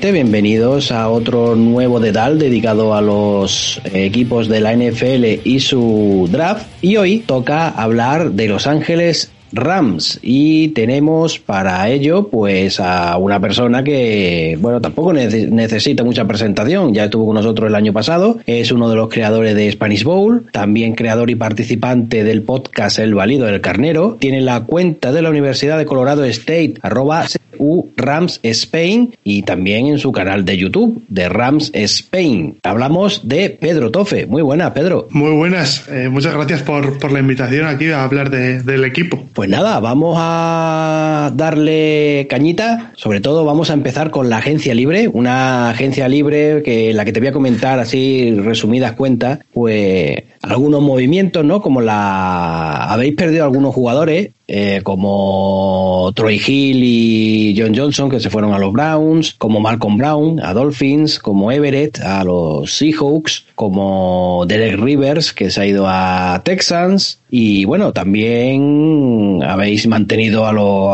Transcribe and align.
Bienvenidos 0.00 0.90
a 0.90 1.10
otro 1.10 1.54
nuevo 1.54 2.00
dedal 2.00 2.38
dedicado 2.38 2.94
a 2.94 3.02
los 3.02 3.78
equipos 3.92 4.48
de 4.48 4.60
la 4.60 4.74
NFL 4.74 5.46
y 5.46 5.60
su 5.60 6.28
draft. 6.32 6.66
Y 6.80 6.96
hoy 6.96 7.18
toca 7.18 7.68
hablar 7.68 8.32
de 8.32 8.48
Los 8.48 8.66
Ángeles 8.66 9.30
Rams. 9.52 10.18
Y 10.22 10.68
tenemos 10.68 11.38
para 11.38 11.88
ello 11.90 12.28
pues 12.28 12.80
a 12.80 13.18
una 13.18 13.38
persona 13.38 13.84
que 13.84 14.56
bueno 14.60 14.80
tampoco 14.80 15.12
necesita 15.12 16.02
mucha 16.04 16.26
presentación. 16.26 16.94
Ya 16.94 17.04
estuvo 17.04 17.26
con 17.26 17.34
nosotros 17.34 17.68
el 17.68 17.74
año 17.74 17.92
pasado. 17.92 18.38
Es 18.46 18.72
uno 18.72 18.88
de 18.88 18.96
los 18.96 19.08
creadores 19.10 19.54
de 19.54 19.70
Spanish 19.70 20.04
Bowl 20.04 20.46
también 20.52 20.94
creador 20.94 21.30
y 21.30 21.34
participante 21.34 22.24
del 22.24 22.42
podcast 22.42 22.98
El 22.98 23.14
Valido 23.14 23.44
del 23.44 23.60
Carnero. 23.60 24.16
Tiene 24.18 24.40
la 24.40 24.64
cuenta 24.64 25.12
de 25.12 25.20
la 25.20 25.28
Universidad 25.28 25.76
de 25.76 25.84
Colorado 25.84 26.24
State 26.24 26.74
arroba 26.80 27.26
U 27.58 27.90
Rams 27.96 28.40
Spain 28.42 29.14
y 29.24 29.42
también 29.42 29.86
en 29.86 29.98
su 29.98 30.12
canal 30.12 30.44
de 30.44 30.56
YouTube 30.56 31.02
de 31.08 31.28
Rams 31.28 31.70
Spain. 31.74 32.58
Hablamos 32.62 33.28
de 33.28 33.50
Pedro 33.50 33.90
Tofe. 33.90 34.26
Muy 34.26 34.42
buena, 34.42 34.74
Pedro. 34.74 35.08
Muy 35.10 35.32
buenas. 35.32 35.88
Eh, 35.88 36.08
muchas 36.08 36.34
gracias 36.34 36.62
por, 36.62 36.98
por, 36.98 37.12
la 37.12 37.20
invitación 37.20 37.66
aquí 37.66 37.90
a 37.90 38.04
hablar 38.04 38.30
de, 38.30 38.62
del 38.62 38.84
equipo. 38.84 39.24
Pues 39.34 39.48
nada, 39.48 39.80
vamos 39.80 40.16
a 40.18 41.32
darle 41.34 42.26
cañita. 42.28 42.92
Sobre 42.96 43.20
todo 43.20 43.44
vamos 43.44 43.70
a 43.70 43.74
empezar 43.74 44.10
con 44.10 44.30
la 44.30 44.38
agencia 44.38 44.74
libre, 44.74 45.08
una 45.08 45.70
agencia 45.70 46.08
libre 46.08 46.62
que 46.62 46.92
la 46.92 47.04
que 47.04 47.12
te 47.12 47.20
voy 47.20 47.28
a 47.28 47.32
comentar 47.32 47.78
así 47.78 48.34
resumidas 48.38 48.92
cuentas, 48.92 49.40
pues 49.52 50.22
algunos 50.42 50.82
movimientos, 50.82 51.44
¿no? 51.44 51.62
Como 51.62 51.80
la 51.80 52.84
habéis 52.92 53.14
perdido 53.14 53.44
algunos 53.44 53.74
jugadores 53.74 54.30
eh, 54.48 54.80
como 54.82 56.12
Troy 56.14 56.40
Hill 56.44 56.82
y 56.82 57.54
John 57.56 57.74
Johnson, 57.74 58.10
que 58.10 58.20
se 58.20 58.30
fueron 58.30 58.52
a 58.52 58.58
los 58.58 58.72
Browns, 58.72 59.34
como 59.38 59.60
Malcolm 59.60 59.96
Brown 59.96 60.40
a 60.40 60.52
Dolphins, 60.52 61.18
como 61.18 61.50
Everett 61.52 62.00
a 62.00 62.24
los 62.24 62.76
Seahawks, 62.76 63.46
como 63.54 64.44
Derek 64.46 64.78
Rivers, 64.78 65.32
que 65.32 65.50
se 65.50 65.60
ha 65.60 65.66
ido 65.66 65.84
a 65.86 66.42
Texans, 66.44 67.21
y 67.34 67.64
bueno, 67.64 67.94
también 67.94 69.42
habéis 69.42 69.86
mantenido 69.86 70.44
a, 70.44 70.50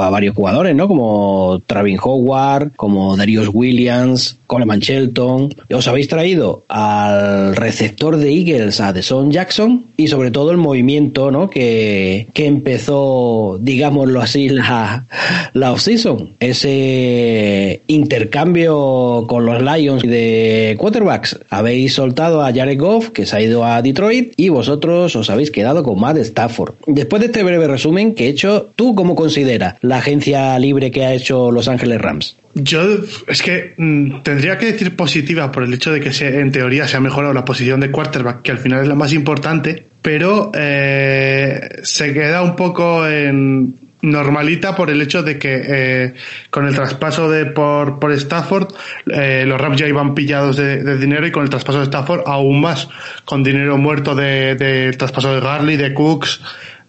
a 0.06 0.08
varios 0.08 0.36
jugadores, 0.36 0.74
¿no? 0.76 0.86
Como 0.86 1.60
Travin 1.66 1.98
Howard, 2.00 2.76
como 2.76 3.16
Darius 3.16 3.50
Williams, 3.52 4.38
Coleman 4.46 4.78
Shelton. 4.78 5.52
Os 5.74 5.88
habéis 5.88 6.06
traído 6.06 6.64
al 6.68 7.56
receptor 7.56 8.16
de 8.16 8.32
Eagles, 8.32 8.80
a 8.80 8.92
Deson 8.92 9.32
Jackson, 9.32 9.86
y 9.96 10.06
sobre 10.06 10.30
todo 10.30 10.52
el 10.52 10.58
movimiento, 10.58 11.32
¿no? 11.32 11.50
Que, 11.50 12.28
que 12.32 12.46
empezó, 12.46 13.58
digámoslo 13.60 14.20
así, 14.20 14.48
la, 14.48 15.06
la 15.54 15.72
off-season. 15.72 16.36
Ese 16.38 17.82
intercambio 17.88 19.26
con 19.28 19.44
los 19.44 19.60
Lions 19.60 20.02
de 20.02 20.76
quarterbacks. 20.78 21.40
Habéis 21.50 21.94
soltado 21.94 22.42
a 22.42 22.52
Jared 22.52 22.78
Goff, 22.78 23.10
que 23.10 23.26
se 23.26 23.36
ha 23.36 23.42
ido 23.42 23.64
a 23.64 23.82
Detroit, 23.82 24.34
y 24.36 24.50
vosotros 24.50 25.16
os 25.16 25.30
habéis 25.30 25.50
quedado 25.50 25.82
con 25.82 25.98
de 26.14 26.27
Stafford. 26.28 26.74
Después 26.86 27.20
de 27.20 27.26
este 27.26 27.42
breve 27.42 27.66
resumen 27.66 28.14
que 28.14 28.26
he 28.26 28.28
hecho, 28.28 28.70
¿tú 28.76 28.94
cómo 28.94 29.14
consideras 29.14 29.74
la 29.82 29.98
agencia 29.98 30.58
libre 30.58 30.90
que 30.90 31.04
ha 31.04 31.12
hecho 31.12 31.50
Los 31.50 31.68
Ángeles 31.68 32.00
Rams? 32.00 32.36
Yo 32.54 32.80
es 33.26 33.42
que 33.42 33.74
mm, 33.76 34.22
tendría 34.22 34.58
que 34.58 34.72
decir 34.72 34.96
positiva 34.96 35.52
por 35.52 35.62
el 35.62 35.72
hecho 35.72 35.92
de 35.92 36.00
que 36.00 36.10
en 36.26 36.50
teoría 36.50 36.88
se 36.88 36.96
ha 36.96 37.00
mejorado 37.00 37.32
la 37.32 37.44
posición 37.44 37.80
de 37.80 37.90
quarterback, 37.90 38.42
que 38.42 38.50
al 38.50 38.58
final 38.58 38.82
es 38.82 38.88
la 38.88 38.94
más 38.94 39.12
importante, 39.12 39.86
pero 40.02 40.50
eh, 40.54 41.80
se 41.82 42.12
queda 42.12 42.42
un 42.42 42.56
poco 42.56 43.06
en 43.06 43.87
normalita 44.02 44.76
por 44.76 44.90
el 44.90 45.02
hecho 45.02 45.22
de 45.22 45.38
que 45.38 45.62
eh, 45.66 46.14
con 46.50 46.66
el 46.66 46.74
traspaso 46.74 47.28
de 47.28 47.46
por, 47.46 47.98
por 47.98 48.12
Stafford 48.12 48.68
eh, 49.06 49.44
los 49.46 49.60
Rams 49.60 49.78
ya 49.78 49.86
iban 49.86 50.14
pillados 50.14 50.56
de, 50.56 50.96
dinero 50.98 51.26
y 51.26 51.32
con 51.32 51.42
el 51.42 51.50
traspaso 51.50 51.78
de 51.78 51.84
Stafford 51.84 52.22
aún 52.26 52.60
más 52.60 52.88
con 53.24 53.42
dinero 53.42 53.76
muerto 53.76 54.14
del 54.14 54.56
de, 54.56 54.92
traspaso 54.96 55.34
de 55.34 55.40
Garley, 55.40 55.76
de 55.76 55.94
Cooks 55.94 56.40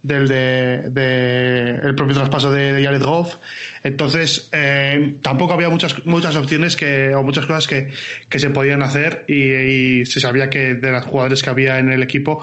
del 0.01 0.29
de, 0.29 1.79
el 1.83 1.93
propio 1.95 2.15
traspaso 2.15 2.51
de, 2.51 2.81
Jared 2.81 3.03
Goff. 3.03 3.35
Entonces 3.83 4.49
eh, 4.53 5.17
tampoco 5.21 5.53
había 5.53 5.69
muchas 5.69 6.05
muchas 6.05 6.35
opciones 6.37 6.77
que 6.77 7.13
o 7.13 7.23
muchas 7.23 7.45
cosas 7.45 7.67
que, 7.67 7.91
que 8.29 8.39
se 8.39 8.49
podían 8.49 8.81
hacer 8.81 9.25
y, 9.27 9.51
y 9.51 10.05
se 10.05 10.19
sabía 10.19 10.49
que 10.49 10.75
de 10.75 10.91
las 10.91 11.05
jugadores 11.05 11.43
que 11.43 11.49
había 11.49 11.79
en 11.79 11.91
el 11.91 12.01
equipo 12.01 12.41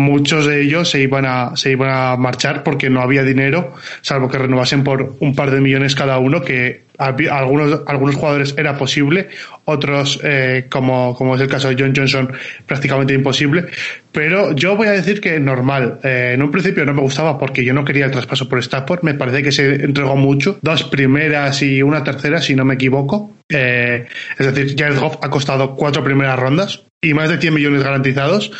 muchos 0.00 0.46
de 0.46 0.62
ellos 0.62 0.90
se 0.90 1.00
iban 1.00 1.26
a, 1.26 1.56
se 1.56 1.72
iban 1.72 1.90
a 1.90 2.16
marchar 2.16 2.62
porque 2.62 2.90
no 2.90 3.00
había 3.00 3.22
dinero, 3.22 3.74
salvo 4.00 4.28
que 4.28 4.38
renovasen 4.38 4.84
por 4.84 5.14
un 5.20 5.34
par 5.34 5.50
de 5.50 5.60
millones 5.60 5.94
cada 5.94 6.18
uno, 6.18 6.42
que 6.42 6.89
algunos, 7.00 7.80
algunos 7.86 8.14
jugadores 8.14 8.54
era 8.58 8.76
posible, 8.76 9.28
otros, 9.64 10.20
eh, 10.22 10.66
como, 10.68 11.14
como 11.14 11.34
es 11.34 11.40
el 11.40 11.48
caso 11.48 11.68
de 11.68 11.76
John 11.78 11.92
Johnson, 11.96 12.32
prácticamente 12.66 13.14
imposible. 13.14 13.66
Pero 14.12 14.54
yo 14.54 14.76
voy 14.76 14.88
a 14.88 14.92
decir 14.92 15.20
que 15.20 15.38
normal. 15.40 16.00
Eh, 16.02 16.32
en 16.34 16.42
un 16.42 16.50
principio 16.50 16.84
no 16.84 16.92
me 16.92 17.00
gustaba 17.00 17.38
porque 17.38 17.64
yo 17.64 17.72
no 17.72 17.84
quería 17.84 18.06
el 18.06 18.10
traspaso 18.10 18.48
por 18.48 18.58
Stafford. 18.58 19.02
Me 19.02 19.14
parece 19.14 19.42
que 19.42 19.52
se 19.52 19.76
entregó 19.76 20.16
mucho. 20.16 20.58
Dos 20.62 20.84
primeras 20.84 21.62
y 21.62 21.82
una 21.82 22.04
tercera, 22.04 22.40
si 22.40 22.54
no 22.54 22.64
me 22.64 22.74
equivoco. 22.74 23.32
Eh, 23.48 24.06
es 24.38 24.54
decir, 24.54 24.76
Jared 24.78 24.98
Goff 24.98 25.16
ha 25.22 25.30
costado 25.30 25.74
cuatro 25.76 26.04
primeras 26.04 26.38
rondas 26.38 26.82
y 27.00 27.14
más 27.14 27.30
de 27.30 27.38
100 27.38 27.54
millones 27.54 27.82
garantizados. 27.82 28.52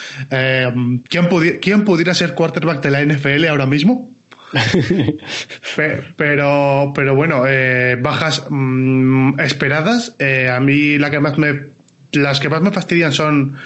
¿quién, 1.09 1.29
¿Quién 1.61 1.85
pudiera 1.85 2.15
ser 2.15 2.35
quarterback 2.35 2.83
de 2.83 2.91
la 2.91 3.05
NFL 3.05 3.47
ahora 3.47 3.67
mismo? 3.67 4.11
pero, 6.17 6.93
pero 6.95 7.15
bueno, 7.15 7.45
eh, 7.47 7.97
bajas 8.01 8.45
mm, 8.49 9.41
esperadas. 9.41 10.15
Eh, 10.19 10.49
a 10.49 10.61
mí 10.61 10.99
la 10.99 11.11
que 11.11 11.21
más 11.21 11.39
me, 11.39 11.69
las 12.13 12.41
que 12.41 12.49
más 12.49 12.63
me 12.63 12.71
fastidian 12.71 13.13
son 13.13 13.57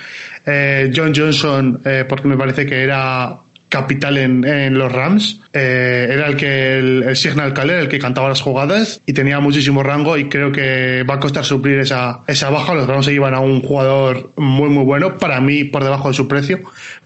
eh, 0.46 0.92
John 0.94 1.12
Johnson, 1.14 1.80
porque 2.08 2.28
me 2.28 2.36
parece 2.36 2.66
que 2.66 2.82
era 2.82 3.43
capital 3.74 4.18
en, 4.18 4.44
en 4.44 4.78
los 4.78 4.92
Rams. 4.92 5.40
Eh, 5.52 6.08
era 6.08 6.28
el 6.28 6.36
que 6.36 6.78
el, 6.78 7.16
Signal 7.16 7.52
Caller, 7.52 7.80
el 7.80 7.88
que 7.88 7.98
cantaba 7.98 8.28
las 8.28 8.40
jugadas 8.40 9.00
y 9.04 9.12
tenía 9.12 9.40
muchísimo 9.40 9.82
rango 9.82 10.16
y 10.16 10.28
creo 10.28 10.52
que 10.52 11.02
va 11.02 11.14
a 11.14 11.20
costar 11.20 11.44
suplir 11.44 11.80
esa, 11.80 12.20
esa 12.28 12.50
baja. 12.50 12.72
Los 12.74 12.86
Rams 12.86 13.06
se 13.06 13.12
llevan 13.12 13.34
a 13.34 13.40
un 13.40 13.62
jugador 13.62 14.32
muy 14.36 14.68
muy 14.68 14.84
bueno, 14.84 15.18
para 15.18 15.40
mí 15.40 15.64
por 15.64 15.82
debajo 15.82 16.06
de 16.08 16.14
su 16.14 16.28
precio. 16.28 16.60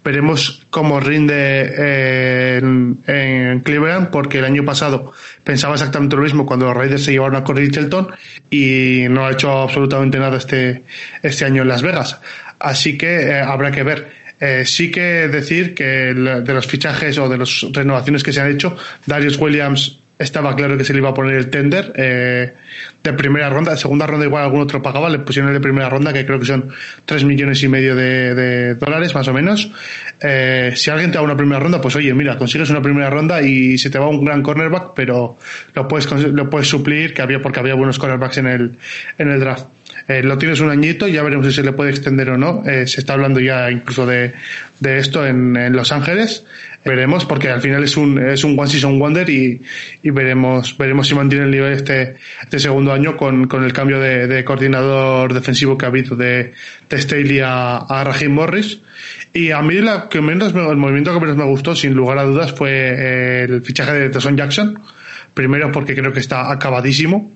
Veremos 0.05 0.67
cómo 0.69 1.01
rinde 1.01 1.35
eh, 1.35 2.59
en, 2.59 2.99
en, 3.07 3.61
Cleveland 3.61 4.11
porque 4.11 4.41
el 4.41 4.45
año 4.45 4.65
pasado 4.67 5.13
pensaba 5.45 5.75
exactamente 5.75 6.17
lo 6.17 6.23
mismo 6.23 6.45
cuando 6.45 6.67
los 6.67 6.77
Raiders 6.77 7.05
se 7.05 7.13
llevaron 7.13 7.37
a 7.37 7.45
Corey 7.45 7.71
Shelton 7.71 8.09
y 8.51 9.07
no 9.09 9.27
ha 9.27 9.33
hecho 9.33 9.51
absolutamente 9.51 10.19
nada 10.19 10.37
este, 10.37 10.85
este 11.23 11.47
año 11.47 11.63
en 11.63 11.69
Las 11.69 11.81
Vegas. 11.81 12.21
Así 12.59 12.99
que 12.99 13.29
eh, 13.29 13.41
habrá 13.41 13.71
que 13.71 13.83
ver. 13.83 14.28
Eh, 14.41 14.65
sí 14.65 14.91
que 14.91 15.29
decir 15.29 15.75
que 15.75 15.85
de 15.85 16.55
los 16.55 16.67
fichajes 16.67 17.19
o 17.19 17.29
de 17.29 17.39
las 17.39 17.67
renovaciones 17.73 18.23
que 18.23 18.33
se 18.33 18.41
han 18.41 18.51
hecho, 18.51 18.77
Darius 19.07 19.37
Williams 19.39 19.99
estaba 20.19 20.55
claro 20.57 20.77
que 20.77 20.85
se 20.85 20.93
le 20.93 20.99
iba 20.99 21.11
a 21.11 21.15
poner 21.15 21.35
el 21.37 21.49
tender 21.49 21.93
eh, 21.95 22.53
de 23.03 23.13
primera 23.13 23.49
ronda, 23.49 23.73
de 23.73 23.79
segunda 23.79 24.07
ronda 24.07 24.27
igual 24.27 24.43
algún 24.43 24.61
otro 24.61 24.83
pagaba, 24.83 25.09
le 25.09 25.21
pusieron 25.21 25.51
el 25.51 25.55
de 25.55 25.61
primera 25.61 25.89
ronda 25.89 26.13
que 26.13 26.27
creo 26.27 26.41
que 26.41 26.47
son 26.47 26.71
3 27.05 27.25
millones 27.25 27.63
y 27.63 27.69
medio 27.69 27.95
de, 27.95 28.75
dólares 28.75 29.15
más 29.15 29.29
o 29.29 29.33
menos. 29.33 29.71
Eh, 30.21 30.73
si 30.75 30.91
alguien 30.91 31.13
te 31.13 31.19
da 31.19 31.23
una 31.23 31.37
primera 31.37 31.61
ronda, 31.61 31.81
pues 31.81 31.95
oye, 31.95 32.13
mira, 32.15 32.37
consigues 32.37 32.69
una 32.71 32.83
primera 32.83 33.09
ronda 33.11 33.41
y 33.41 33.79
se 33.79 33.91
te 33.91 33.99
va 33.99 34.09
un 34.09 34.25
gran 34.25 34.43
cornerback, 34.43 34.93
pero 34.95 35.37
lo 35.75 35.89
puedes, 35.89 36.11
lo 36.11 36.51
puedes 36.51 36.67
suplir 36.67 37.15
que 37.15 37.23
había 37.23 37.41
porque 37.41 37.61
había 37.61 37.75
buenos 37.75 37.99
cornerbacks 37.99 38.39
en 38.39 38.47
el, 38.49 38.79
en 39.19 39.31
el 39.31 39.41
draft. 39.41 39.67
Eh, 40.09 40.23
lo 40.23 40.39
tienes 40.39 40.61
un 40.61 40.71
añito, 40.71 41.07
ya 41.07 41.23
veremos 41.23 41.47
si 41.47 41.53
se 41.53 41.63
le 41.63 41.73
puede 41.73 41.91
extender 41.91 42.31
o 42.31 42.39
no. 42.39 42.63
Eh, 42.67 42.87
se 42.87 43.01
está 43.01 43.13
hablando 43.13 43.41
ya 43.41 43.71
incluso 43.71 44.07
de, 44.07 44.33
de 44.81 44.97
esto 44.97 45.27
en, 45.27 45.55
en, 45.55 45.77
Los 45.77 45.93
Ángeles. 45.93 46.47
Veremos, 46.83 47.27
porque 47.27 47.51
al 47.51 47.61
final 47.61 47.85
es 47.85 47.95
un, 47.99 48.19
es 48.19 48.43
un 48.43 48.59
One 48.59 48.71
Season 48.71 48.99
Wonder 48.99 49.29
y, 49.29 49.61
y 50.03 50.11
veremos, 50.11 50.79
veremos 50.79 51.07
si 51.07 51.15
mantiene 51.15 51.45
el 51.45 51.51
nivel 51.51 51.75
este, 51.75 52.17
este 52.43 52.59
segundo 52.59 52.95
año 52.95 53.19
con, 53.19 53.49
con 53.49 53.65
el 53.65 53.75
cambio 53.75 54.01
de, 54.01 54.27
de, 54.27 54.45
coordinador 54.45 55.35
defensivo 55.35 55.77
que 55.77 55.85
ha 55.85 55.89
habido 55.89 56.17
de, 56.17 56.55
de 56.89 56.99
Staley 57.03 57.41
a, 57.41 57.77
a 57.77 58.05
Raheem 58.05 58.33
Morris. 58.33 58.81
Y 59.35 59.51
a 59.51 59.61
mí 59.61 59.75
la 59.75 60.09
que 60.09 60.23
menos 60.23 60.55
el 60.55 60.77
movimiento 60.77 61.13
que 61.13 61.21
menos 61.21 61.37
me 61.37 61.45
gustó, 61.45 61.77
sin 61.77 61.93
lugar 61.93 62.17
a 62.17 62.23
dudas, 62.23 62.53
fue 62.53 62.71
eh, 62.73 63.43
el 63.43 63.63
fichaje 63.63 63.93
de 63.93 64.09
Tesson 64.09 64.39
Jackson. 64.39 64.81
Primero 65.35 65.71
porque 65.71 65.95
creo 65.95 66.15
que 66.15 66.21
está 66.21 66.51
acabadísimo 66.51 67.31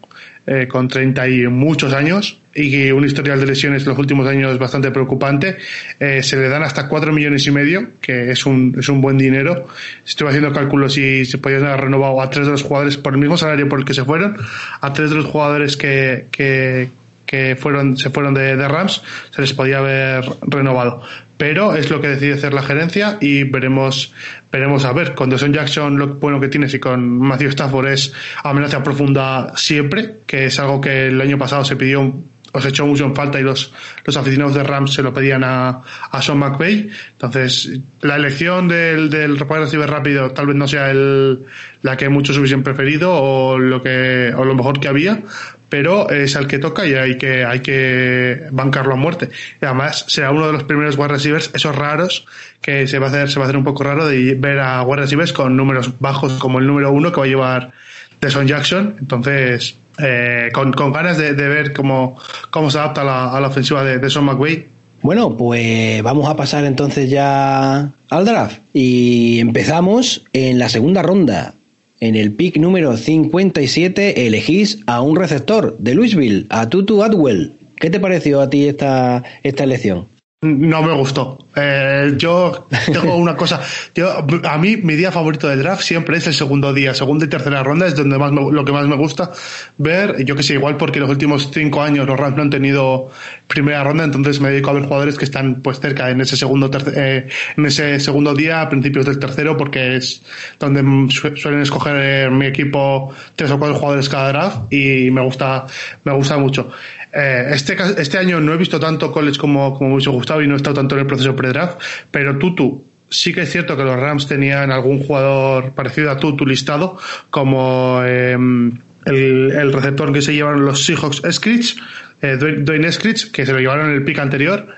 eh, 0.46 0.66
con 0.68 0.88
30 0.88 1.28
y 1.28 1.46
muchos 1.46 1.92
años 1.92 2.40
y 2.54 2.90
un 2.90 3.04
historial 3.04 3.40
de 3.40 3.46
lesiones 3.46 3.82
en 3.82 3.90
los 3.90 3.98
últimos 3.98 4.26
años 4.26 4.58
bastante 4.58 4.90
preocupante. 4.90 5.56
Eh, 5.98 6.22
se 6.22 6.36
le 6.36 6.48
dan 6.48 6.62
hasta 6.62 6.88
4 6.88 7.12
millones 7.12 7.46
y 7.46 7.50
medio, 7.50 7.92
que 8.00 8.30
es 8.30 8.44
un, 8.44 8.74
es 8.78 8.88
un 8.88 9.00
buen 9.00 9.16
dinero. 9.18 9.68
Estoy 10.04 10.28
haciendo 10.28 10.52
cálculos 10.52 10.98
y 10.98 11.24
se 11.24 11.38
podían 11.38 11.64
haber 11.64 11.82
renovado 11.82 12.20
a 12.20 12.28
tres 12.28 12.46
de 12.46 12.52
los 12.52 12.62
jugadores 12.62 12.96
por 12.96 13.14
el 13.14 13.20
mismo 13.20 13.36
salario 13.36 13.68
por 13.68 13.78
el 13.78 13.84
que 13.84 13.94
se 13.94 14.04
fueron, 14.04 14.36
a 14.80 14.92
tres 14.92 15.10
de 15.10 15.16
los 15.16 15.26
jugadores 15.26 15.76
que, 15.76 16.26
que, 16.30 16.88
que 17.32 17.56
fueron, 17.56 17.96
se 17.96 18.11
fueron 18.11 18.34
de, 18.34 18.69
Rams, 18.69 19.02
se 19.31 19.40
les 19.40 19.55
podía 19.55 19.79
haber 19.79 20.23
renovado. 20.43 21.00
Pero 21.38 21.75
es 21.75 21.88
lo 21.88 21.99
que 21.99 22.08
decide 22.08 22.34
hacer 22.34 22.52
la 22.52 22.62
gerencia 22.62 23.17
y 23.23 23.44
veremos, 23.44 24.12
veremos 24.52 24.84
a 24.84 24.93
ver. 24.93 25.14
Con 25.14 25.31
Deson 25.31 25.50
Jackson 25.50 25.99
lo 25.99 26.08
bueno 26.17 26.38
que 26.40 26.49
tienes 26.49 26.75
y 26.75 26.79
con 26.79 27.19
Matthew 27.19 27.49
Stafford 27.49 27.88
es 27.88 28.12
amenaza 28.44 28.82
profunda 28.82 29.55
siempre, 29.56 30.19
que 30.26 30.44
es 30.44 30.61
algo 30.61 30.79
que 30.82 31.06
el 31.06 31.19
año 31.23 31.38
pasado 31.38 31.64
se 31.64 31.75
pidió 31.75 32.23
os 32.52 32.66
echó 32.66 32.87
mucho 32.87 33.04
en 33.04 33.14
falta 33.14 33.40
y 33.40 33.43
los, 33.43 33.72
los 34.04 34.16
aficionados 34.16 34.54
de 34.54 34.62
Rams 34.62 34.93
se 34.94 35.02
lo 35.02 35.12
pedían 35.12 35.43
a, 35.43 35.81
a 36.10 36.22
Sean 36.22 36.38
McVay. 36.38 36.90
Entonces, 37.12 37.81
la 38.02 38.16
elección 38.16 38.69
del, 38.69 39.08
del 39.10 39.38
receiver 39.38 39.90
rápido 39.90 40.31
tal 40.32 40.46
vez 40.46 40.56
no 40.56 40.69
sea 40.69 40.90
el, 40.90 41.46
la 41.82 41.96
que 41.96 42.08
muchos 42.08 42.37
hubiesen 42.37 42.62
preferido 42.62 43.12
o 43.12 43.58
lo 43.58 43.82
que, 43.82 44.32
o 44.37 44.44
lo 44.44 44.54
mejor 44.54 44.81
que 44.81 44.88
había, 44.88 45.22
pero 45.69 46.10
es 46.10 46.37
el 46.37 46.46
que 46.46 46.58
toca 46.58 46.87
y 46.87 46.93
hay 46.93 47.16
que, 47.16 47.44
hay 47.44 47.60
que 47.60 48.43
bancarlo 48.50 48.93
a 48.93 48.96
muerte. 48.96 49.31
Y 49.60 49.64
además, 49.64 50.05
será 50.06 50.31
uno 50.31 50.46
de 50.46 50.52
los 50.52 50.64
primeros 50.64 50.98
wide 50.98 51.08
receivers, 51.08 51.50
esos 51.55 51.75
raros, 51.75 52.26
que 52.60 52.87
se 52.87 52.98
va 52.98 53.06
a 53.06 53.08
hacer, 53.08 53.31
se 53.31 53.38
va 53.38 53.46
a 53.46 53.48
hacer 53.48 53.56
un 53.56 53.64
poco 53.64 53.82
raro 53.82 54.06
de 54.06 54.34
ver 54.34 54.60
a 54.60 54.82
wide 54.82 55.00
receivers 55.00 55.32
con 55.32 55.56
números 55.56 55.98
bajos 55.98 56.34
como 56.34 56.58
el 56.58 56.66
número 56.66 56.93
uno 56.93 57.10
que 57.10 57.20
va 57.20 57.25
a 57.25 57.28
llevar 57.28 57.72
Deson 58.20 58.46
Jackson. 58.46 58.96
Entonces, 59.00 59.76
eh, 59.98 60.50
con, 60.52 60.72
ganas 60.92 61.18
de, 61.18 61.32
ver 61.32 61.72
cómo, 61.72 62.16
cómo 62.50 62.70
se 62.70 62.78
adapta 62.78 63.02
a 63.02 63.40
la 63.40 63.46
ofensiva 63.48 63.84
de, 63.84 63.98
de 63.98 64.20
McWay. 64.20 64.66
Bueno, 65.02 65.36
pues 65.36 66.00
vamos 66.04 66.28
a 66.28 66.36
pasar 66.36 66.64
entonces 66.64 67.10
ya 67.10 67.92
al 68.08 68.24
draft 68.24 68.60
y 68.72 69.40
empezamos 69.40 70.24
en 70.32 70.60
la 70.60 70.68
segunda 70.68 71.02
ronda. 71.02 71.54
En 71.98 72.14
el 72.14 72.32
pick 72.32 72.56
número 72.56 72.96
57 72.96 74.26
elegís 74.26 74.78
a 74.86 75.00
un 75.02 75.16
receptor 75.16 75.76
de 75.78 75.94
Louisville, 75.94 76.46
a 76.50 76.68
Tutu 76.68 77.02
Atwell. 77.02 77.52
¿Qué 77.76 77.90
te 77.90 77.98
pareció 77.98 78.40
a 78.40 78.48
ti 78.48 78.66
esta, 78.66 79.24
esta 79.42 79.64
elección? 79.64 80.06
No 80.42 80.82
me 80.82 80.92
gustó. 80.92 81.38
Eh, 81.54 82.14
yo 82.16 82.66
tengo 82.92 83.14
una 83.14 83.36
cosa. 83.36 83.60
Yo, 83.94 84.10
a 84.42 84.58
mí, 84.58 84.76
mi 84.76 84.94
día 84.96 85.12
favorito 85.12 85.46
del 85.48 85.60
draft 85.62 85.82
siempre 85.82 86.16
es 86.16 86.26
el 86.26 86.34
segundo 86.34 86.72
día. 86.72 86.94
Segunda 86.94 87.26
y 87.26 87.28
tercera 87.28 87.62
ronda 87.62 87.86
es 87.86 87.94
donde 87.94 88.18
más 88.18 88.32
lo 88.32 88.64
que 88.64 88.72
más 88.72 88.84
me 88.88 88.96
gusta 88.96 89.30
ver. 89.78 90.24
Yo 90.24 90.34
que 90.34 90.42
sé, 90.42 90.54
igual 90.54 90.76
porque 90.76 90.98
los 90.98 91.08
últimos 91.08 91.48
cinco 91.52 91.80
años 91.80 92.08
los 92.08 92.18
Rams 92.18 92.36
no 92.36 92.42
han 92.42 92.50
tenido 92.50 93.12
primera 93.46 93.84
ronda, 93.84 94.02
entonces 94.02 94.40
me 94.40 94.50
dedico 94.50 94.70
a 94.70 94.72
ver 94.72 94.82
jugadores 94.82 95.16
que 95.16 95.26
están 95.26 95.62
pues 95.62 95.78
cerca 95.78 96.10
en 96.10 96.20
ese 96.20 96.36
segundo, 96.36 96.68
eh, 96.92 97.28
en 97.56 97.66
ese 97.66 98.00
segundo 98.00 98.34
día, 98.34 98.62
a 98.62 98.68
principios 98.68 99.06
del 99.06 99.20
tercero, 99.20 99.56
porque 99.56 99.96
es 99.96 100.22
donde 100.58 100.82
suelen 101.12 101.60
escoger 101.60 101.96
eh, 101.98 102.30
mi 102.30 102.46
equipo 102.46 103.14
tres 103.36 103.50
o 103.52 103.58
cuatro 103.60 103.76
jugadores 103.76 104.08
cada 104.08 104.28
draft 104.32 104.72
y 104.72 105.08
me 105.12 105.20
gusta, 105.20 105.66
me 106.02 106.12
gusta 106.14 106.36
mucho. 106.36 106.72
Eh, 107.12 107.50
este, 107.52 107.76
este 107.98 108.18
año 108.18 108.40
no 108.40 108.54
he 108.54 108.56
visto 108.56 108.80
tanto 108.80 109.12
college 109.12 109.38
como, 109.38 109.74
como 109.74 109.90
me 109.90 109.94
hubiese 109.96 110.10
gustado 110.10 110.42
y 110.42 110.46
no 110.46 110.54
he 110.54 110.56
estado 110.56 110.76
tanto 110.76 110.94
en 110.94 111.02
el 111.02 111.06
proceso 111.06 111.36
pre-draft, 111.36 111.78
pero 112.10 112.38
Tutu, 112.38 112.86
sí 113.10 113.34
que 113.34 113.42
es 113.42 113.50
cierto 113.50 113.76
que 113.76 113.84
los 113.84 113.98
Rams 113.98 114.26
tenían 114.26 114.72
algún 114.72 115.02
jugador 115.02 115.72
parecido 115.72 116.10
a 116.10 116.18
Tutu 116.18 116.46
listado, 116.46 116.98
como 117.28 118.02
em, 118.02 118.72
el, 119.04 119.72
receptor 119.72 120.12
que 120.12 120.22
se 120.22 120.32
llevaron 120.32 120.64
los 120.64 120.84
Seahawks 120.84 121.22
Scritch, 121.30 121.76
eh, 122.22 122.36
Dwayne 122.36 122.90
Scritch, 122.90 123.30
que 123.30 123.44
se 123.44 123.52
lo 123.52 123.58
llevaron 123.58 123.90
en 123.90 123.96
el 123.96 124.04
pick 124.04 124.18
anterior, 124.18 124.68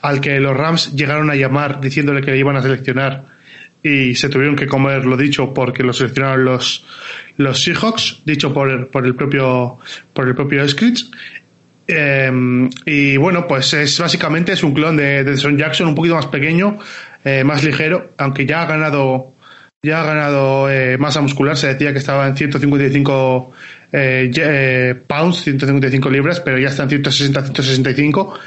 al 0.00 0.20
que 0.20 0.40
los 0.40 0.56
Rams 0.56 0.94
llegaron 0.94 1.30
a 1.30 1.34
llamar 1.34 1.80
diciéndole 1.80 2.22
que 2.22 2.30
le 2.30 2.38
iban 2.38 2.56
a 2.56 2.62
seleccionar 2.62 3.24
y 3.82 4.14
se 4.14 4.28
tuvieron 4.28 4.54
que 4.54 4.66
comer 4.66 5.04
lo 5.04 5.16
dicho 5.16 5.52
porque 5.52 5.82
lo 5.82 5.92
seleccionaron 5.92 6.44
los, 6.44 6.86
los 7.36 7.62
Seahawks, 7.62 8.22
dicho 8.24 8.54
por, 8.54 8.88
por 8.90 9.04
el 9.04 9.14
propio, 9.14 9.78
por 10.12 10.28
el 10.28 10.34
propio 10.34 10.66
Scritch. 10.68 11.10
Em, 11.86 12.70
y 12.86 13.16
bueno, 13.16 13.46
pues 13.46 13.74
es 13.74 13.98
básicamente 13.98 14.52
es 14.52 14.62
un 14.62 14.72
clon 14.72 14.96
de, 14.96 15.24
de 15.24 15.36
Son 15.36 15.58
Jackson, 15.58 15.88
un 15.88 15.94
poquito 15.94 16.14
más 16.14 16.26
pequeño, 16.26 16.78
eh, 17.24 17.44
más 17.44 17.64
ligero, 17.64 18.12
aunque 18.18 18.46
ya 18.46 18.62
ha 18.62 18.66
ganado 18.66 19.32
ya 19.84 20.00
ha 20.00 20.04
ganado 20.04 20.70
eh, 20.70 20.96
masa 20.96 21.20
muscular, 21.20 21.56
se 21.56 21.66
decía 21.66 21.92
que 21.92 21.98
estaba 21.98 22.28
en 22.28 22.36
155 22.36 23.52
eh, 23.90 24.94
pounds, 25.08 25.42
155 25.42 26.08
libras, 26.08 26.38
pero 26.38 26.56
ya 26.56 26.68
está 26.68 26.84
en 26.84 26.90
160, 26.90 27.42
165 27.42 28.38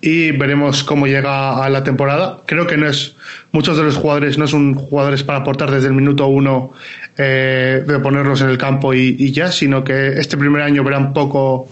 y 0.00 0.30
veremos 0.30 0.84
cómo 0.84 1.06
llega 1.06 1.62
a 1.62 1.68
la 1.68 1.84
temporada. 1.84 2.40
Creo 2.46 2.66
que 2.66 2.78
no 2.78 2.88
es, 2.88 3.16
muchos 3.52 3.76
de 3.76 3.82
los 3.82 3.96
jugadores 3.96 4.38
no 4.38 4.46
son 4.46 4.72
jugadores 4.72 5.22
para 5.24 5.40
aportar 5.40 5.70
desde 5.70 5.88
el 5.88 5.94
minuto 5.94 6.26
uno 6.26 6.72
de 7.18 8.00
ponerlos 8.02 8.40
en 8.40 8.48
el 8.48 8.56
campo 8.56 8.94
y, 8.94 9.14
y, 9.18 9.32
ya, 9.32 9.52
sino 9.52 9.84
que 9.84 10.12
este 10.12 10.38
primer 10.38 10.62
año 10.62 10.84
verán 10.84 11.12
poco 11.12 11.68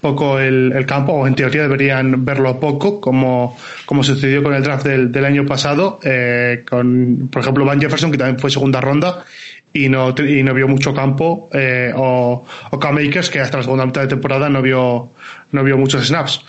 poco 0.00 0.38
el, 0.38 0.84
campo, 0.86 1.12
o 1.12 1.26
en 1.26 1.34
teoría 1.34 1.62
deberían 1.62 2.24
verlo 2.24 2.58
poco, 2.58 3.00
como, 3.00 3.56
como 3.84 4.02
sucedió 4.02 4.42
con 4.42 4.54
el 4.54 4.62
draft 4.62 4.86
del, 4.86 5.12
del 5.12 5.24
año 5.24 5.44
pasado, 5.44 6.00
eh, 6.02 6.64
con, 6.68 7.28
por 7.30 7.42
ejemplo, 7.42 7.64
Van 7.64 7.80
Jefferson, 7.80 8.10
que 8.10 8.18
también 8.18 8.38
fue 8.38 8.50
segunda 8.50 8.80
ronda, 8.80 9.24
y 9.72 9.88
no, 9.88 10.14
y 10.18 10.42
no 10.42 10.54
vio 10.54 10.68
mucho 10.68 10.94
campo, 10.94 11.48
eh, 11.52 11.92
o, 11.94 12.44
o 12.70 12.78
Cam 12.78 12.96
Akers, 12.98 13.30
que 13.30 13.40
hasta 13.40 13.58
la 13.58 13.62
segunda 13.62 13.86
mitad 13.86 14.02
de 14.02 14.08
temporada 14.08 14.48
no 14.48 14.62
vio, 14.62 15.10
no 15.52 15.64
vio 15.64 15.76
muchos 15.76 16.06
snaps. 16.06 16.44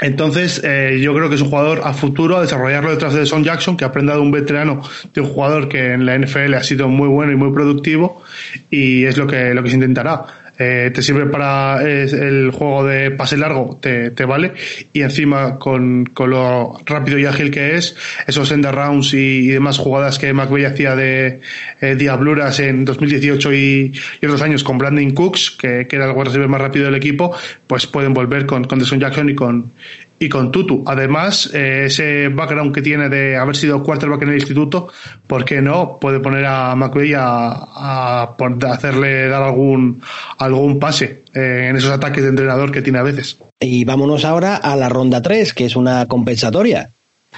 Entonces, 0.00 0.60
eh, 0.62 1.00
yo 1.02 1.12
creo 1.12 1.28
que 1.28 1.34
es 1.34 1.40
un 1.40 1.48
jugador 1.48 1.80
a 1.82 1.92
futuro 1.92 2.36
a 2.36 2.40
desarrollarlo 2.40 2.90
detrás 2.90 3.14
de 3.14 3.26
Son 3.26 3.42
Jackson, 3.42 3.76
que 3.76 3.84
ha 3.84 3.88
aprendido 3.88 4.22
un 4.22 4.30
veterano 4.30 4.80
de 5.12 5.20
un 5.20 5.26
jugador 5.26 5.68
que 5.68 5.92
en 5.94 6.06
la 6.06 6.16
NFL 6.16 6.54
ha 6.54 6.62
sido 6.62 6.86
muy 6.86 7.08
bueno 7.08 7.32
y 7.32 7.36
muy 7.36 7.52
productivo, 7.52 8.22
y 8.70 9.04
es 9.04 9.16
lo 9.16 9.26
que, 9.26 9.52
lo 9.54 9.62
que 9.64 9.70
se 9.70 9.74
intentará. 9.74 10.24
Eh, 10.58 10.90
te 10.92 11.02
sirve 11.02 11.26
para 11.26 11.82
el 11.82 12.50
juego 12.50 12.84
de 12.84 13.12
pase 13.12 13.36
largo, 13.36 13.78
te, 13.80 14.10
te 14.10 14.24
vale, 14.24 14.54
y 14.92 15.02
encima 15.02 15.58
con, 15.58 16.06
con, 16.06 16.30
lo 16.30 16.80
rápido 16.84 17.16
y 17.18 17.26
ágil 17.26 17.50
que 17.52 17.76
es, 17.76 17.96
esos 18.26 18.50
end 18.50 18.66
rounds 18.66 19.14
y, 19.14 19.46
demás 19.48 19.78
jugadas 19.78 20.18
que 20.18 20.32
McVeigh 20.32 20.66
hacía 20.66 20.96
de 20.96 21.40
eh, 21.80 21.94
diabluras 21.94 22.58
en 22.60 22.84
2018 22.84 23.52
y, 23.52 23.92
y, 24.20 24.26
otros 24.26 24.42
años 24.42 24.64
con 24.64 24.78
Brandon 24.78 25.10
Cooks, 25.12 25.52
que, 25.52 25.86
que 25.86 25.96
era 25.96 26.10
el 26.10 26.24
receiver 26.24 26.48
más 26.48 26.60
rápido 26.60 26.86
del 26.86 26.96
equipo, 26.96 27.36
pues 27.66 27.86
pueden 27.86 28.12
volver 28.12 28.46
con, 28.46 28.64
con 28.64 28.80
Jackson 28.80 29.28
y 29.30 29.34
con, 29.34 29.72
y 30.18 30.28
con 30.28 30.50
Tutu. 30.50 30.84
Además, 30.86 31.50
eh, 31.54 31.84
ese 31.86 32.28
background 32.28 32.74
que 32.74 32.82
tiene 32.82 33.08
de 33.08 33.36
haber 33.36 33.56
sido 33.56 33.82
quarterback 33.82 34.22
en 34.22 34.28
el 34.30 34.34
instituto, 34.36 34.88
¿por 35.26 35.44
qué 35.44 35.62
no? 35.62 35.98
Puede 36.00 36.20
poner 36.20 36.44
a 36.46 36.74
McVeigh 36.74 37.14
a, 37.14 37.48
a, 37.50 38.36
hacerle 38.70 39.28
dar 39.28 39.42
algún, 39.42 40.02
algún 40.38 40.78
pase 40.78 41.22
eh, 41.34 41.68
en 41.70 41.76
esos 41.76 41.90
ataques 41.90 42.22
de 42.22 42.30
entrenador 42.30 42.72
que 42.72 42.82
tiene 42.82 42.98
a 42.98 43.02
veces. 43.02 43.38
Y 43.60 43.84
vámonos 43.84 44.24
ahora 44.24 44.56
a 44.56 44.76
la 44.76 44.88
ronda 44.88 45.22
3, 45.22 45.52
que 45.52 45.66
es 45.66 45.76
una 45.76 46.06
compensatoria. 46.06 46.90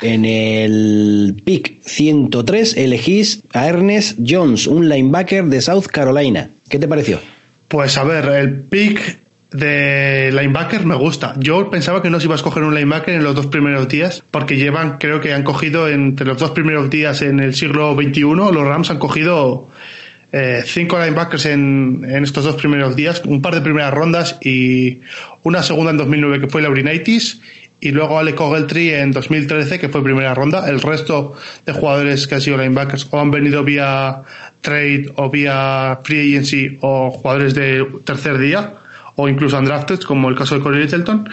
En 0.03 0.25
el 0.25 1.43
pick 1.45 1.83
103 1.83 2.77
elegís 2.77 3.43
a 3.53 3.69
Ernest 3.69 4.19
Jones, 4.27 4.67
un 4.67 4.89
linebacker 4.89 5.45
de 5.45 5.61
South 5.61 5.87
Carolina. 5.87 6.51
¿Qué 6.71 6.79
te 6.79 6.89
pareció? 6.89 7.21
Pues 7.69 7.99
a 7.99 8.05
ver, 8.05 8.25
el 8.27 8.63
pick 8.63 9.19
de 9.51 10.31
linebacker 10.33 10.87
me 10.87 10.95
gusta. 10.95 11.35
Yo 11.39 11.71
pensaba 11.71 12.03
que 12.03 12.11
no 12.11 12.21
se 12.21 12.27
iba 12.27 12.35
a 12.35 12.37
escoger 12.37 12.63
un 12.63 12.75
linebacker 12.75 13.15
en 13.15 13.25
los 13.25 13.35
dos 13.35 13.47
primeros 13.47 13.89
días, 13.89 14.23
porque 14.31 14.57
llevan, 14.57 14.99
creo 14.99 15.21
que 15.21 15.33
han 15.33 15.43
cogido 15.43 15.89
entre 15.89 16.27
los 16.27 16.39
dos 16.39 16.51
primeros 16.53 16.89
días 16.89 17.23
en 17.23 17.41
el 17.41 17.55
siglo 17.55 17.95
XXI, 17.95 18.23
los 18.23 18.65
Rams 18.65 18.91
han 18.91 18.99
cogido 18.99 19.69
eh, 20.33 20.63
cinco 20.65 20.99
linebackers 20.99 21.47
en, 21.47 22.07
en, 22.09 22.23
estos 22.23 22.45
dos 22.45 22.55
primeros 22.55 22.95
días, 22.95 23.23
un 23.25 23.43
par 23.43 23.55
de 23.55 23.61
primeras 23.61 23.93
rondas 23.93 24.39
y 24.41 25.01
una 25.43 25.63
segunda 25.65 25.91
en 25.91 25.97
2009 25.97 26.41
que 26.43 26.49
fue 26.49 26.63
Laurinaitis 26.63 27.41
y 27.81 27.91
luego 27.91 28.19
Alec 28.19 28.41
Ogletree 28.41 29.01
en 29.01 29.11
2013 29.11 29.81
que 29.81 29.89
fue 29.89 30.05
primera 30.05 30.33
ronda. 30.35 30.69
El 30.69 30.81
resto 30.81 31.35
de 31.67 31.73
jugadores 31.73 32.29
que 32.29 32.37
han 32.37 32.41
sido 32.41 32.59
linebackers 32.59 33.09
o 33.11 33.19
han 33.19 33.33
venido 33.33 33.65
vía 33.65 34.23
trade 34.61 35.07
o 35.17 35.29
vía 35.29 35.99
free 36.05 36.35
agency 36.35 36.79
o 36.83 37.11
jugadores 37.11 37.55
de 37.55 37.85
tercer 38.05 38.39
día 38.39 38.75
o 39.17 39.29
incluso 39.29 39.59
undrafted, 39.59 40.01
como 40.01 40.29
el 40.29 40.35
caso 40.35 40.55
de 40.55 40.61
Corey 40.61 40.83
Littleton. 40.83 41.29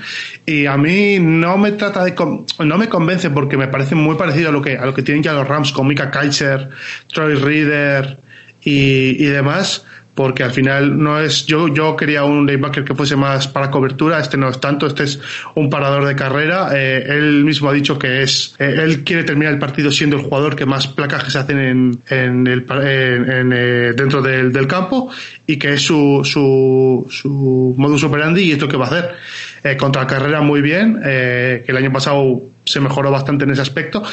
Y 0.46 0.66
a 0.66 0.78
mí 0.78 1.20
no 1.20 1.58
me 1.58 1.72
trata 1.74 2.04
de, 2.04 2.14
no 2.60 2.78
me 2.78 2.90
convence 2.90 3.30
porque 3.30 3.58
me 3.58 3.68
parece 3.68 3.96
muy 3.96 4.16
parecido 4.16 4.50
a 4.50 4.52
lo 4.52 4.62
que, 4.62 4.78
a 4.78 4.86
lo 4.86 4.94
que 4.94 5.04
tienen 5.04 5.24
ya 5.24 5.34
los 5.34 5.48
Rams 5.48 5.72
con 5.72 5.88
Mika 5.88 6.12
Kaiser, 6.12 6.70
Troy 7.12 7.36
Reader 7.36 8.20
y, 8.62 9.24
y 9.24 9.26
demás 9.26 9.86
porque 10.18 10.42
al 10.42 10.50
final 10.50 10.98
no 10.98 11.20
es 11.20 11.46
yo 11.46 11.68
yo 11.68 11.96
quería 11.96 12.24
un 12.24 12.48
linebacker 12.48 12.84
que 12.84 12.96
fuese 12.96 13.16
más 13.16 13.48
para 13.48 13.70
cobertura 13.70 14.20
este 14.20 14.36
no 14.36 14.50
es 14.50 14.60
tanto 14.60 14.88
este 14.88 15.04
es 15.04 15.20
un 15.54 15.70
parador 15.70 16.08
de 16.08 16.16
carrera. 16.16 16.72
Eh, 16.74 17.06
él 17.08 17.46
mismo 17.46 17.70
ha 17.70 17.74
dicho 17.74 18.00
que 18.00 18.24
es 18.24 18.56
eh, 18.58 18.80
él 18.82 19.04
quiere 19.04 19.24
terminar 19.24 19.54
el 19.54 19.60
partido 19.60 19.92
siendo 19.92 20.18
el 20.18 20.24
jugador 20.24 20.56
que 20.56 20.66
más 20.66 20.88
placajes 20.88 21.36
hacen 21.36 21.60
en, 21.60 22.02
en 22.10 22.48
el 22.48 22.66
en, 22.68 23.54
eh, 23.54 23.94
dentro 23.96 24.24
del, 24.24 24.52
del, 24.52 24.66
campo 24.66 25.12
y 25.46 25.58
que 25.58 25.74
es 25.74 25.84
su 25.84 26.22
su, 26.26 27.06
su 27.12 27.76
modus 27.78 28.04
operandi 28.04 28.42
y 28.42 28.52
esto 28.54 28.68
que 28.68 28.76
va 28.76 28.86
a 28.86 28.88
hacer. 28.88 29.78
Contra 29.78 30.04
la 30.04 30.08
carrera 30.08 30.42
muy 30.42 30.62
bien 30.62 31.00
que 31.04 31.66
el 31.68 31.78
año 31.78 31.92
pasado 31.92 32.42
se 32.68 32.80
mejoró 32.82 33.10
bastante 33.10 33.46
en 33.46 33.52
ese 33.52 33.62
aspecto 33.62 34.04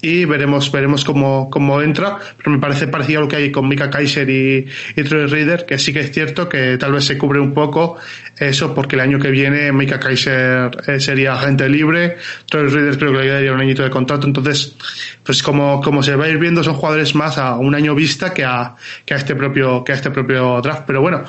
y 0.00 0.24
veremos 0.24 0.70
veremos 0.70 1.04
cómo, 1.04 1.50
cómo 1.50 1.82
entra. 1.82 2.18
Pero 2.38 2.50
me 2.52 2.58
parece 2.58 2.86
parecido 2.86 3.20
a 3.20 3.22
lo 3.22 3.28
que 3.28 3.36
hay 3.36 3.52
con 3.52 3.68
Mika 3.68 3.90
Kaiser 3.90 4.28
y, 4.30 4.66
y 4.96 5.02
Troy 5.02 5.26
Reader, 5.26 5.66
que 5.66 5.78
sí 5.78 5.92
que 5.92 6.00
es 6.00 6.12
cierto 6.12 6.48
que 6.48 6.78
tal 6.78 6.92
vez 6.92 7.04
se 7.04 7.18
cubre 7.18 7.40
un 7.40 7.52
poco 7.52 7.96
eso 8.38 8.74
porque 8.74 8.96
el 8.96 9.00
año 9.00 9.18
que 9.18 9.30
viene 9.30 9.72
Mika 9.72 9.98
Kaiser 9.98 10.70
eh, 10.86 11.00
sería 11.00 11.34
agente 11.34 11.68
libre, 11.68 12.16
Troy 12.48 12.68
Reader 12.68 12.98
creo 12.98 13.12
que 13.12 13.18
le 13.18 13.28
daría 13.28 13.52
un 13.52 13.60
añito 13.60 13.82
de 13.82 13.90
contrato, 13.90 14.26
entonces 14.26 14.76
pues 15.22 15.42
como, 15.42 15.80
como 15.80 16.02
se 16.02 16.16
va 16.16 16.26
a 16.26 16.28
ir 16.28 16.38
viendo 16.38 16.62
son 16.62 16.74
jugadores 16.74 17.14
más 17.14 17.38
a 17.38 17.56
un 17.56 17.74
año 17.74 17.94
vista 17.94 18.32
que 18.32 18.44
a, 18.44 18.74
que 19.04 19.14
a 19.14 19.16
este 19.16 19.34
propio 19.34 19.84
que 19.84 19.92
a 19.92 19.94
este 19.94 20.10
propio 20.10 20.60
draft. 20.60 20.82
Pero 20.86 21.00
bueno, 21.00 21.24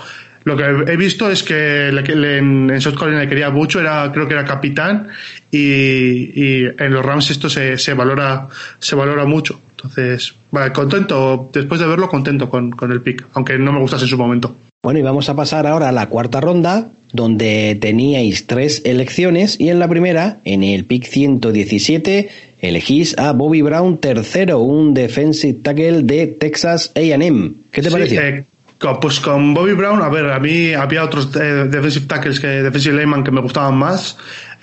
lo 0.45 0.55
que 0.55 0.63
he 0.91 0.95
visto 0.95 1.29
es 1.29 1.43
que 1.43 1.89
en, 1.89 2.69
en 2.69 2.79
South 2.81 2.93
Carolina 2.93 3.21
le 3.21 3.27
quería 3.27 3.49
mucho, 3.49 3.79
era, 3.79 4.11
creo 4.11 4.27
que 4.27 4.35
era 4.35 4.45
capitán, 4.45 5.07
y, 5.49 6.65
en 6.65 6.93
los 6.93 7.03
Rams 7.03 7.31
esto 7.31 7.49
se, 7.49 7.79
se, 7.79 7.93
valora, 7.95 8.47
se 8.77 8.95
valora 8.95 9.25
mucho. 9.25 9.59
Entonces, 9.71 10.35
vale, 10.51 10.71
contento, 10.71 11.49
después 11.51 11.81
de 11.81 11.87
verlo, 11.87 12.07
contento 12.07 12.47
con, 12.47 12.71
con 12.71 12.91
el 12.91 13.01
pick, 13.01 13.25
aunque 13.33 13.57
no 13.57 13.73
me 13.73 13.79
gustase 13.79 14.03
en 14.03 14.09
su 14.09 14.17
momento. 14.17 14.55
Bueno, 14.83 14.99
y 14.99 15.03
vamos 15.03 15.29
a 15.29 15.35
pasar 15.35 15.65
ahora 15.65 15.89
a 15.89 15.91
la 15.91 16.09
cuarta 16.09 16.39
ronda, 16.39 16.91
donde 17.11 17.75
teníais 17.81 18.45
tres 18.45 18.83
elecciones, 18.85 19.59
y 19.59 19.69
en 19.69 19.79
la 19.79 19.87
primera, 19.87 20.41
en 20.43 20.63
el 20.63 20.85
pick 20.85 21.05
117, 21.05 22.29
elegís 22.59 23.17
a 23.17 23.31
Bobby 23.31 23.63
Brown 23.63 23.97
tercero, 23.97 24.59
un 24.59 24.93
defensive 24.93 25.59
tackle 25.63 26.03
de 26.03 26.27
Texas 26.27 26.91
AM. 26.95 27.55
¿Qué 27.71 27.81
te 27.81 27.89
pareció? 27.89 28.21
Eh, 28.21 28.45
pues 28.79 29.19
con 29.19 29.53
Bobby 29.53 29.73
Brown, 29.73 30.01
a 30.01 30.09
ver, 30.09 30.29
a 30.29 30.39
mí 30.39 30.73
había 30.73 31.03
otros 31.03 31.29
eh, 31.35 31.65
defensive 31.69 32.05
tackles 32.07 32.39
que 32.39 32.47
defensive 32.47 32.95
layman 32.95 33.23
que 33.23 33.31
me 33.31 33.41
gustaban 33.41 33.77
más. 33.77 34.17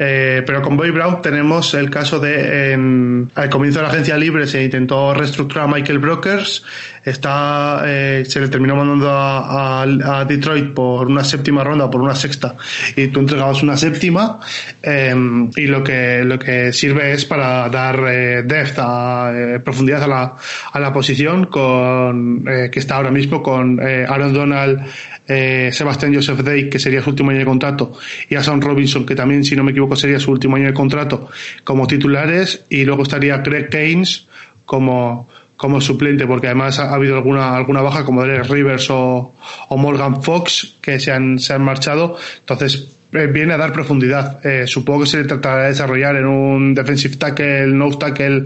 Eh, 0.05 0.43
pero 0.45 0.63
con 0.63 0.77
Bobby 0.77 0.91
Brown 0.91 1.23
tenemos 1.23 1.75
el 1.75 1.89
caso 1.89 2.19
de 2.19 2.73
en, 2.73 3.31
al 3.37 3.49
comienzo 3.49 3.79
de 3.79 3.85
la 3.85 3.91
agencia 3.91 4.17
libre 4.17 4.49
se 4.49 4.65
intentó 4.65 5.15
reestructurar 5.15 5.69
a 5.69 5.73
Michael 5.73 6.01
Brokers, 6.01 6.65
está, 7.05 7.83
eh, 7.87 8.25
se 8.27 8.41
le 8.41 8.49
terminó 8.49 8.75
mandando 8.77 9.09
a, 9.11 10.25
Detroit 10.27 10.73
por 10.73 11.07
una 11.07 11.25
séptima 11.25 11.65
ronda, 11.65 11.91
por 11.91 12.01
una 12.01 12.15
sexta, 12.15 12.57
y 12.97 13.09
tú 13.09 13.21
entregabas 13.21 13.63
una 13.63 13.77
séptima, 13.77 14.41
em, 14.83 15.51
y 15.57 15.67
lo 15.67 15.83
que, 15.83 16.25
lo 16.25 16.39
que 16.39 16.73
sirve 16.73 17.13
es 17.13 17.25
para 17.25 17.69
dar 17.69 18.01
eh, 18.09 18.43
depth, 18.43 18.79
a, 18.79 19.33
eh, 19.35 19.61
profundidad 19.61 20.03
a 20.05 20.07
la, 20.09 20.37
a 20.73 20.81
la 20.81 20.93
posición 20.93 21.47
con, 21.47 22.45
que 22.45 22.79
está 22.79 22.97
ahora 22.97 23.11
mismo 23.11 23.43
con 23.43 23.81
Aaron 23.81 24.33
Donald, 24.33 24.83
Sebastian 25.27 26.15
Joseph 26.15 26.41
Day, 26.41 26.69
que 26.69 26.79
sería 26.79 27.03
su 27.03 27.11
último 27.11 27.31
año 27.31 27.41
de 27.41 27.45
contrato, 27.45 27.93
y 28.29 28.35
a 28.35 28.43
Sam 28.43 28.61
Robinson, 28.61 29.07
que 29.07 29.15
también, 29.15 29.45
si 29.45 29.57
no 29.57 29.65
me 29.65 29.71
equivoco, 29.71 29.92
sería 29.97 30.19
su 30.19 30.31
último 30.31 30.57
año 30.57 30.67
de 30.67 30.75
contrato, 30.75 31.29
como 31.65 31.87
titulares, 31.87 32.65
y 32.69 32.85
luego 32.85 33.03
estaría 33.03 33.43
Craig 33.43 33.69
Keynes 33.71 34.27
como, 34.65 35.29
como 35.57 35.81
suplente, 35.81 36.27
porque 36.27 36.49
además 36.49 36.79
ha 36.79 36.95
habido 36.95 37.17
alguna, 37.17 37.57
alguna 37.57 37.83
baja, 37.83 38.05
como 38.05 38.23
Derek 38.25 38.49
Rivers 38.51 38.89
o, 38.91 39.35
Morgan 39.71 40.23
Fox, 40.23 40.77
que 40.81 40.99
se 40.99 41.13
han, 41.13 41.39
se 41.39 41.53
han 41.53 41.63
marchado. 41.63 42.17
Entonces, 42.41 42.89
eh, 43.13 43.27
viene 43.27 43.55
a 43.55 43.59
dar 43.59 43.73
profundidad. 43.73 44.45
Eh, 44.45 44.67
supongo 44.67 45.03
que 45.03 45.07
se 45.07 45.19
le 45.19 45.25
tratará 45.25 45.65
de 45.65 45.69
desarrollar 45.69 46.17
en 46.17 46.27
un 46.27 46.75
defensive 46.75 47.17
tackle, 47.17 47.69
no 47.69 47.91
tackle, 47.91 48.45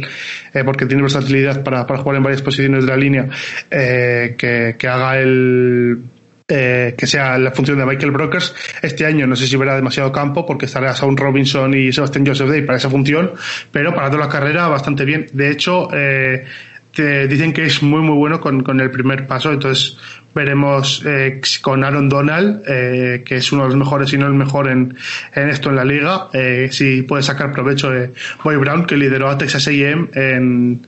eh, 0.52 0.64
porque 0.64 0.86
tiene 0.86 1.02
versatilidad 1.02 1.62
para, 1.62 1.86
para 1.86 2.00
jugar 2.00 2.16
en 2.16 2.22
varias 2.24 2.42
posiciones 2.42 2.84
de 2.84 2.90
la 2.90 2.96
línea, 2.96 3.28
que, 3.70 4.76
que 4.78 4.88
haga 4.88 5.18
el 5.18 6.00
eh, 6.48 6.94
que 6.96 7.06
sea 7.06 7.38
la 7.38 7.50
función 7.50 7.78
de 7.78 7.84
Michael 7.86 8.12
Brokers. 8.12 8.54
Este 8.80 9.04
año 9.04 9.26
no 9.26 9.34
sé 9.34 9.46
si 9.46 9.56
verá 9.56 9.74
demasiado 9.74 10.12
campo 10.12 10.46
porque 10.46 10.66
estará 10.66 10.94
Saun 10.94 11.16
Robinson 11.16 11.74
y 11.74 11.92
Sebastian 11.92 12.26
Joseph 12.26 12.48
Day 12.48 12.62
para 12.62 12.78
esa 12.78 12.88
función, 12.88 13.32
pero 13.72 13.94
para 13.94 14.10
toda 14.10 14.26
la 14.26 14.28
carrera 14.28 14.68
bastante 14.68 15.04
bien. 15.04 15.26
De 15.32 15.50
hecho, 15.50 15.88
eh, 15.92 16.44
te 16.96 17.28
dicen 17.28 17.52
que 17.52 17.66
es 17.66 17.82
muy 17.82 18.00
muy 18.00 18.16
bueno 18.16 18.40
con, 18.40 18.62
con 18.62 18.80
el 18.80 18.90
primer 18.90 19.26
paso, 19.26 19.52
entonces 19.52 19.98
veremos 20.34 21.02
eh, 21.04 21.42
con 21.60 21.84
Aaron 21.84 22.08
Donald, 22.08 22.62
eh, 22.66 23.22
que 23.22 23.36
es 23.36 23.52
uno 23.52 23.64
de 23.64 23.68
los 23.68 23.76
mejores, 23.76 24.08
si 24.08 24.16
no 24.16 24.26
el 24.26 24.32
mejor 24.32 24.68
en, 24.68 24.96
en 25.34 25.48
esto 25.50 25.68
en 25.68 25.76
la 25.76 25.84
liga, 25.84 26.28
eh, 26.32 26.68
si 26.72 27.02
puede 27.02 27.22
sacar 27.22 27.52
provecho 27.52 27.90
de 27.90 28.12
Boy 28.42 28.56
Brown, 28.56 28.86
que 28.86 28.96
lideró 28.96 29.28
a 29.28 29.36
Texas 29.36 29.68
AM 29.68 30.08
en 30.14 30.86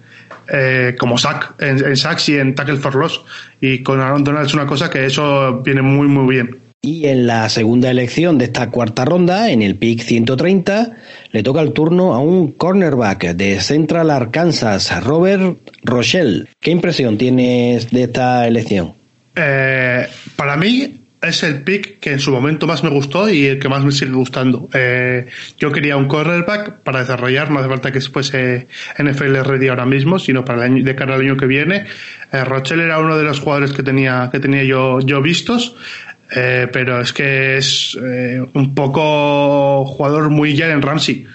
eh, 0.50 0.97
como 0.99 1.19
sack, 1.19 1.61
en, 1.61 1.85
en, 1.85 1.97
sacks 1.97 2.31
y 2.31 2.38
en 2.38 2.55
tackle 2.55 2.79
for 2.79 2.95
loss. 2.95 3.23
Y 3.61 3.83
con 3.83 4.00
Aaron 4.00 4.25
Donald 4.25 4.47
es 4.47 4.55
una 4.55 4.67
cosa 4.67 4.88
que 4.88 5.05
eso 5.05 5.61
viene 5.62 5.83
muy, 5.83 6.09
muy 6.09 6.35
bien. 6.35 6.68
Y 6.80 7.06
en 7.08 7.26
la 7.26 7.49
segunda 7.49 7.90
elección 7.90 8.38
de 8.38 8.44
esta 8.44 8.70
cuarta 8.70 9.04
ronda, 9.04 9.50
en 9.50 9.62
el 9.62 9.75
pick 9.75 10.00
130, 10.00 10.97
le 11.32 11.42
toca 11.42 11.61
el 11.61 11.73
turno 11.73 12.14
a 12.14 12.20
un 12.20 12.52
cornerback 12.52 13.32
de 13.35 13.61
Central 13.61 14.11
Arkansas, 14.11 15.02
Robert 15.02 15.58
Rochelle. 15.82 16.47
¿Qué 16.61 16.70
impresión 16.70 17.18
tienes 17.18 17.90
de 17.90 18.04
esta 18.04 18.47
elección? 18.47 18.94
Eh, 19.35 20.06
para 20.37 20.56
mí, 20.56 20.99
es 21.20 21.42
el 21.42 21.62
pick 21.62 21.99
que 21.99 22.12
en 22.12 22.20
su 22.20 22.30
momento 22.30 22.66
más 22.66 22.85
me 22.85 22.90
gustó 22.90 23.28
y 23.28 23.47
el 23.47 23.58
que 23.58 23.68
más 23.68 23.85
me 23.85 23.90
sigue 23.90 24.12
gustando. 24.12 24.68
Eh, 24.73 25.26
yo 25.58 25.73
quería 25.73 25.97
un 25.97 26.06
cornerback 26.06 26.82
para 26.82 27.00
desarrollar, 27.00 27.50
no 27.50 27.58
hace 27.58 27.68
falta 27.68 27.90
que 27.90 28.00
fuese 28.00 28.68
NFL 28.99 29.42
ready 29.42 29.68
ahora 29.68 29.85
mismo, 29.85 30.18
sino 30.18 30.44
para 30.44 30.58
el 30.64 30.73
año, 30.73 30.85
de 30.85 30.94
cara 30.94 31.16
al 31.16 31.23
año 31.23 31.37
que 31.37 31.47
viene. 31.47 31.87
Eh, 32.32 32.44
Rochelle 32.44 32.85
era 32.85 33.00
uno 33.00 33.18
de 33.18 33.25
los 33.25 33.40
jugadores 33.40 33.73
que 33.73 33.82
tenía, 33.82 34.28
que 34.30 34.38
tenía 34.38 34.62
yo, 34.62 35.00
yo 35.00 35.20
vistos. 35.20 35.75
Eh, 36.30 36.68
pero 36.73 37.00
es 37.00 37.12
que 37.12 37.56
es 37.56 37.99
eh, 38.02 38.44
un 38.52 38.75
poco 38.75 39.85
jugador 39.87 40.30
muy 40.30 40.54
ya 40.54 40.70
en 40.70 40.82
Ramsey. 40.82 41.26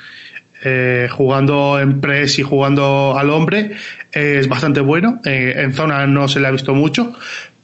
Eh, 0.66 1.10
jugando 1.12 1.78
en 1.78 2.00
press 2.00 2.40
y 2.40 2.42
jugando 2.42 3.18
al 3.18 3.30
hombre 3.32 3.72
es 4.14 4.48
bastante 4.48 4.80
bueno. 4.80 5.20
en 5.26 5.74
zona 5.74 6.08
no 6.08 6.30
se 6.30 6.40
le 6.40 6.48
ha 6.48 6.52
visto 6.52 6.74
mucho, 6.74 7.14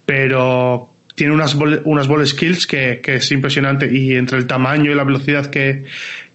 pero 0.05 0.93
tiene 1.19 1.33
unas 1.33 1.55
ball, 1.55 1.81
unas 1.83 2.07
ball 2.07 2.25
skills 2.25 2.65
que, 2.65 3.01
que, 3.01 3.15
es 3.15 3.31
impresionante 3.31 3.89
y 3.91 4.15
entre 4.15 4.37
el 4.37 4.47
tamaño 4.47 4.89
y 4.89 4.95
la 4.95 5.03
velocidad 5.03 5.47
que, 5.47 5.83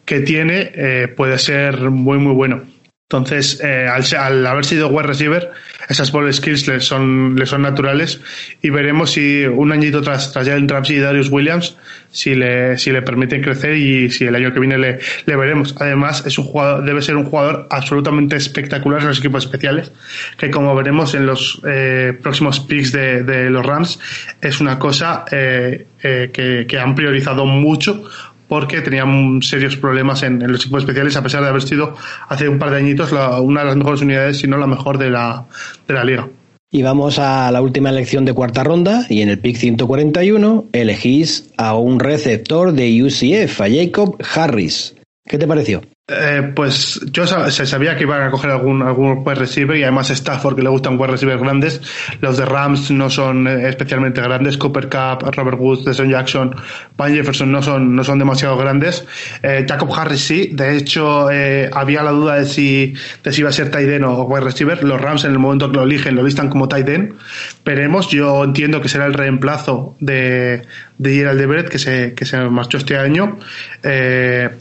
que 0.04 0.20
tiene 0.20 0.72
eh, 0.74 1.08
puede 1.08 1.38
ser 1.38 1.90
muy 1.90 2.18
muy 2.18 2.34
bueno. 2.34 2.62
Entonces, 3.11 3.61
eh, 3.62 3.87
al, 3.87 4.02
al, 4.16 4.46
haber 4.46 4.64
sido 4.64 4.88
wide 4.88 5.06
receiver, 5.06 5.52
esas 5.90 6.11
ball 6.11 6.32
skills 6.32 6.66
le 6.66 6.80
son, 6.80 7.37
le 7.37 7.44
son 7.44 7.61
naturales 7.61 8.20
y 8.62 8.70
veremos 8.70 9.12
si 9.12 9.44
un 9.44 9.73
añito 9.73 10.00
tras, 10.00 10.32
tras 10.32 10.49
Jalen 10.49 10.66
Ramsey 10.66 10.96
y 10.96 11.00
Darius 11.00 11.28
Williams, 11.28 11.76
si 12.11 12.34
le, 12.34 12.78
si 12.78 12.92
le 12.92 13.02
permiten 13.02 13.42
crecer 13.42 13.76
y 13.76 14.11
si 14.11 14.25
el 14.25 14.34
año 14.34 14.54
que 14.54 14.61
viene 14.61 14.78
le, 14.78 15.00
veremos. 15.26 15.75
Además, 15.78 16.25
es 16.25 16.38
un 16.38 16.46
jugador, 16.46 16.82
debe 16.82 17.02
ser 17.02 17.16
un 17.16 17.26
jugador 17.26 17.68
absolutamente 17.70 18.37
espectacular 18.37 19.02
en 19.02 19.08
los 19.08 19.18
equipos 19.18 19.44
especiales, 19.44 19.92
que 20.38 20.50
como 20.50 20.75
veremos 20.75 21.14
en 21.14 21.26
los 21.26 21.61
eh, 21.66 22.18
próximos 22.23 22.61
picks 22.61 22.92
de, 22.92 23.23
de, 23.23 23.50
los 23.50 23.66
Rams, 23.66 24.00
es 24.40 24.61
una 24.62 24.78
cosa 24.78 25.26
eh, 25.30 25.87
eh, 26.02 26.66
que 26.66 26.78
han 26.78 26.94
priorizado 26.94 27.44
mucho 27.44 28.08
porque 28.54 28.82
tenían 28.82 29.42
serios 29.42 29.76
problemas 29.76 30.23
en, 30.23 30.38
los 30.38 30.61
equipos 30.61 30.84
especiales, 30.84 31.16
a 31.16 31.25
pesar 31.25 31.42
de 31.42 31.49
haber 31.49 31.62
sido 31.62 31.96
hace 32.28 32.49
un 32.49 32.56
par 32.56 32.70
de 32.70 32.76
añitos 32.76 33.11
la, 33.11 33.40
una 33.40 33.62
de 33.62 33.66
las 33.66 33.75
mejores 33.75 34.00
unidades, 34.00 34.38
si 34.38 34.46
no 34.46 34.56
la 34.58 34.68
mejor 34.68 34.96
de 34.96 35.11
la, 35.11 35.46
de 35.88 35.94
la 35.94 36.04
liga. 36.04 36.28
Y 36.70 36.82
vamos 36.82 37.18
a 37.18 37.50
la 37.50 37.61
última 37.61 37.90
elección 37.90 38.25
de 38.25 38.32
cuarta 38.32 38.62
ronda 38.62 39.06
y 39.08 39.23
en 39.23 39.28
el 39.28 39.40
pick 39.40 39.56
141 39.56 40.66
elegís 40.73 41.50
a 41.56 41.76
un 41.76 41.99
receptor 41.99 42.73
de 42.75 43.02
UCF, 43.02 43.61
a 43.61 43.66
Jacob 43.68 44.18
Harris. 44.37 44.94
¿Qué 45.26 45.37
te 45.37 45.49
pareció? 45.49 45.82
Eh, 46.06 46.52
pues 46.54 47.00
yo 47.12 47.26
se 47.26 47.64
sabía 47.64 47.96
que 47.96 48.02
iban 48.02 48.20
a 48.20 48.30
coger 48.30 48.50
algún, 48.50 48.82
algún 48.82 49.23
wide 49.25 49.37
receiver 49.37 49.75
y 49.75 49.84
además 49.84 50.11
Stafford 50.11 50.54
que 50.54 50.61
le 50.61 50.68
gustan 50.68 51.00
wide 51.00 51.12
receivers 51.12 51.40
grandes. 51.40 51.80
Los 52.20 52.37
de 52.37 52.44
Rams 52.44 52.90
no 52.90 53.08
son 53.08 53.49
eh, 53.49 53.70
especialmente 53.70 54.20
grandes. 54.20 54.58
Cooper 54.58 54.90
Cup, 54.90 55.34
Robert 55.34 55.58
Woods, 55.58 55.87
Deshaun 55.87 56.11
Jackson, 56.11 56.54
Van 56.99 57.14
Jefferson 57.14 57.50
no 57.50 57.62
son, 57.62 57.96
no 57.96 58.04
son 58.04 58.18
demasiado 58.18 58.54
grandes. 58.58 59.06
Eh, 59.42 59.64
Jacob 59.66 59.90
Harris 59.99 60.20
sí. 60.20 60.50
De 60.52 60.76
hecho, 60.76 61.30
eh, 61.30 61.70
había 61.73 62.02
la 62.02 62.11
duda 62.11 62.34
de 62.34 62.44
si, 62.44 62.92
de 63.23 63.32
si 63.32 63.40
iba 63.40 63.49
a 63.49 63.52
ser 63.52 63.70
tight 63.70 64.02
o 64.04 64.25
wide 64.25 64.44
receiver. 64.44 64.84
Los 64.84 65.00
Rams 65.00 65.25
en 65.25 65.32
el 65.32 65.38
momento 65.38 65.70
que 65.70 65.78
lo 65.78 65.84
eligen 65.84 66.16
lo 66.16 66.23
listan 66.23 66.50
como 66.50 66.68
end. 66.70 67.14
Veremos. 67.64 68.08
Yo 68.08 68.44
entiendo 68.44 68.82
que 68.82 68.90
será 68.90 69.06
el 69.06 69.14
reemplazo 69.14 69.96
de, 70.00 70.66
de 70.98 71.14
Gerald 71.14 71.40
Everett 71.40 71.68
que 71.68 71.78
se, 71.78 72.14
que 72.14 72.24
se 72.24 72.38
marchó 72.48 72.78
este 72.78 72.96
año. 72.96 73.38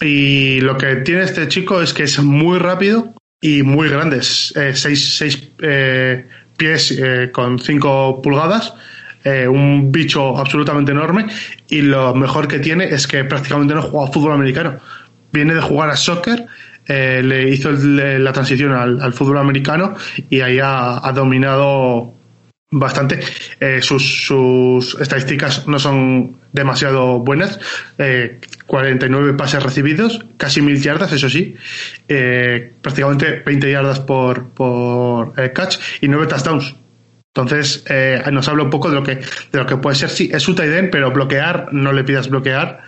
y 0.01 0.61
lo 0.61 0.77
que 0.77 0.97
tiene 0.97 1.23
este 1.23 1.47
chico 1.47 1.81
es 1.81 1.93
que 1.93 2.03
es 2.03 2.19
muy 2.19 2.59
rápido 2.59 3.13
y 3.43 3.61
muy 3.61 3.89
grande. 3.89 4.17
Eh, 4.19 4.71
seis, 4.73 5.17
seis 5.17 5.49
eh, 5.61 6.25
pies 6.55 6.91
eh, 6.91 7.29
con 7.31 7.59
cinco 7.59 8.21
pulgadas. 8.21 8.73
Eh, 9.23 9.47
un 9.47 9.91
bicho 9.91 10.37
absolutamente 10.37 10.93
enorme. 10.93 11.27
Y 11.67 11.81
lo 11.81 12.15
mejor 12.15 12.47
que 12.47 12.59
tiene 12.59 12.85
es 12.85 13.05
que 13.05 13.25
prácticamente 13.25 13.75
no 13.75 13.81
juega 13.81 14.11
fútbol 14.11 14.31
americano. 14.31 14.79
Viene 15.31 15.55
de 15.55 15.61
jugar 15.61 15.89
a 15.89 15.97
soccer. 15.97 16.45
le 16.87 17.49
hizo 17.49 17.69
el, 17.69 18.23
la 18.23 18.31
transición 18.31 18.71
al, 18.71 19.01
al, 19.01 19.13
fútbol 19.13 19.37
americano 19.37 19.95
y 20.29 20.39
ahí 20.41 20.59
ha, 20.59 21.05
ha 21.05 21.11
dominado 21.11 22.12
bastante. 22.74 23.20
sus, 23.82 24.25
sus 24.25 25.00
estadísticas 25.00 25.68
no 25.68 25.80
son 25.80 26.38
demasiado 26.51 27.20
buenas. 27.20 27.60
49 28.65 29.32
eh, 29.32 29.34
pases 29.34 29.63
recibidos, 29.63 30.25
casi 30.38 30.62
mil 30.62 30.82
yardas, 30.82 31.12
eso 31.13 31.30
sí, 31.30 31.56
eh, 32.08 32.74
prácticamente 32.82 33.44
20 33.46 33.72
yardas 33.72 34.00
por, 34.00 34.50
por 34.50 35.34
catch 35.53 35.77
y 36.01 36.08
9 36.08 36.27
touchdowns. 36.27 36.75
Entonces, 37.36 37.84
nos 38.32 38.48
habla 38.48 38.63
un 38.63 38.70
poco 38.70 38.89
de 38.89 38.96
lo 38.96 39.03
que, 39.03 39.15
de 39.15 39.58
lo 39.58 39.65
que 39.65 39.77
puede 39.77 39.96
ser. 39.96 40.10
Sí, 40.10 40.30
es 40.32 40.48
un 40.48 40.56
tight 40.56 40.92
pero 40.92 41.12
bloquear, 41.12 41.70
no 41.74 41.92
le 41.92 42.03
pidas 42.03 42.30
bloquear. 42.30 42.84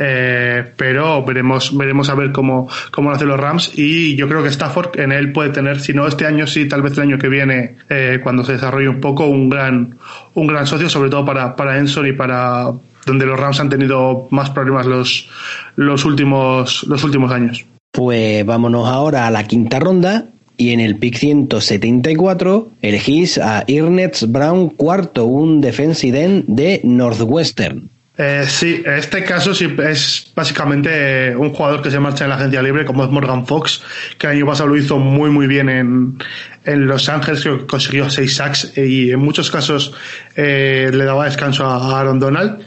Eh, 0.00 0.64
pero 0.76 1.24
veremos, 1.24 1.76
veremos 1.76 2.08
a 2.08 2.14
ver 2.14 2.30
cómo, 2.30 2.68
cómo 2.92 3.10
lo 3.10 3.16
hacen 3.16 3.26
los 3.26 3.40
Rams 3.40 3.72
y 3.76 4.14
yo 4.14 4.28
creo 4.28 4.44
que 4.44 4.48
Stafford 4.48 5.00
en 5.00 5.10
él 5.10 5.32
puede 5.32 5.50
tener, 5.50 5.80
si 5.80 5.92
no 5.92 6.06
este 6.06 6.24
año, 6.24 6.46
sí, 6.46 6.68
tal 6.68 6.82
vez 6.82 6.92
el 6.92 7.00
año 7.00 7.18
que 7.18 7.28
viene, 7.28 7.76
eh, 7.90 8.20
cuando 8.22 8.44
se 8.44 8.52
desarrolle 8.52 8.88
un 8.88 9.00
poco, 9.00 9.26
un 9.26 9.48
gran, 9.48 9.98
un 10.34 10.46
gran 10.46 10.68
socio, 10.68 10.88
sobre 10.88 11.10
todo 11.10 11.26
para, 11.26 11.56
para 11.56 11.78
Enson 11.78 12.06
y 12.06 12.12
para 12.12 12.70
donde 13.04 13.26
los 13.26 13.40
Rams 13.40 13.58
han 13.58 13.68
tenido 13.68 14.28
más 14.30 14.50
problemas 14.50 14.86
los, 14.86 15.28
los, 15.74 16.04
últimos, 16.04 16.84
los 16.84 17.02
últimos 17.02 17.32
años. 17.32 17.64
Pues 17.90 18.46
vámonos 18.46 18.86
ahora 18.86 19.26
a 19.26 19.30
la 19.32 19.44
quinta 19.48 19.80
ronda 19.80 20.26
y 20.56 20.70
en 20.70 20.80
el 20.80 20.96
pick 20.96 21.16
174 21.16 22.68
elegís 22.82 23.38
a 23.38 23.64
Irnets 23.66 24.30
Brown 24.30 24.70
cuarto, 24.70 25.24
un 25.24 25.60
defensive 25.60 26.22
end 26.22 26.44
de 26.46 26.80
Northwestern. 26.84 27.90
Eh, 28.20 28.44
sí, 28.48 28.82
este 28.84 29.22
caso 29.22 29.54
sí 29.54 29.72
es 29.78 30.32
básicamente 30.34 31.36
un 31.36 31.54
jugador 31.54 31.82
que 31.82 31.90
se 31.90 32.00
marcha 32.00 32.24
en 32.24 32.30
la 32.30 32.36
agencia 32.36 32.60
libre, 32.60 32.84
como 32.84 33.04
es 33.04 33.10
Morgan 33.10 33.46
Fox, 33.46 33.80
que 34.18 34.26
el 34.26 34.32
año 34.32 34.46
pasado 34.46 34.70
lo 34.70 34.76
hizo 34.76 34.98
muy 34.98 35.30
muy 35.30 35.46
bien 35.46 35.68
en, 35.68 36.18
en 36.64 36.86
Los 36.88 37.08
Ángeles, 37.08 37.44
que 37.44 37.64
consiguió 37.66 38.10
seis 38.10 38.34
sacks 38.34 38.76
y 38.76 39.12
en 39.12 39.20
muchos 39.20 39.52
casos 39.52 39.94
eh, 40.34 40.90
le 40.92 41.04
daba 41.04 41.26
descanso 41.26 41.64
a 41.64 42.00
Aaron 42.00 42.18
Donald 42.18 42.58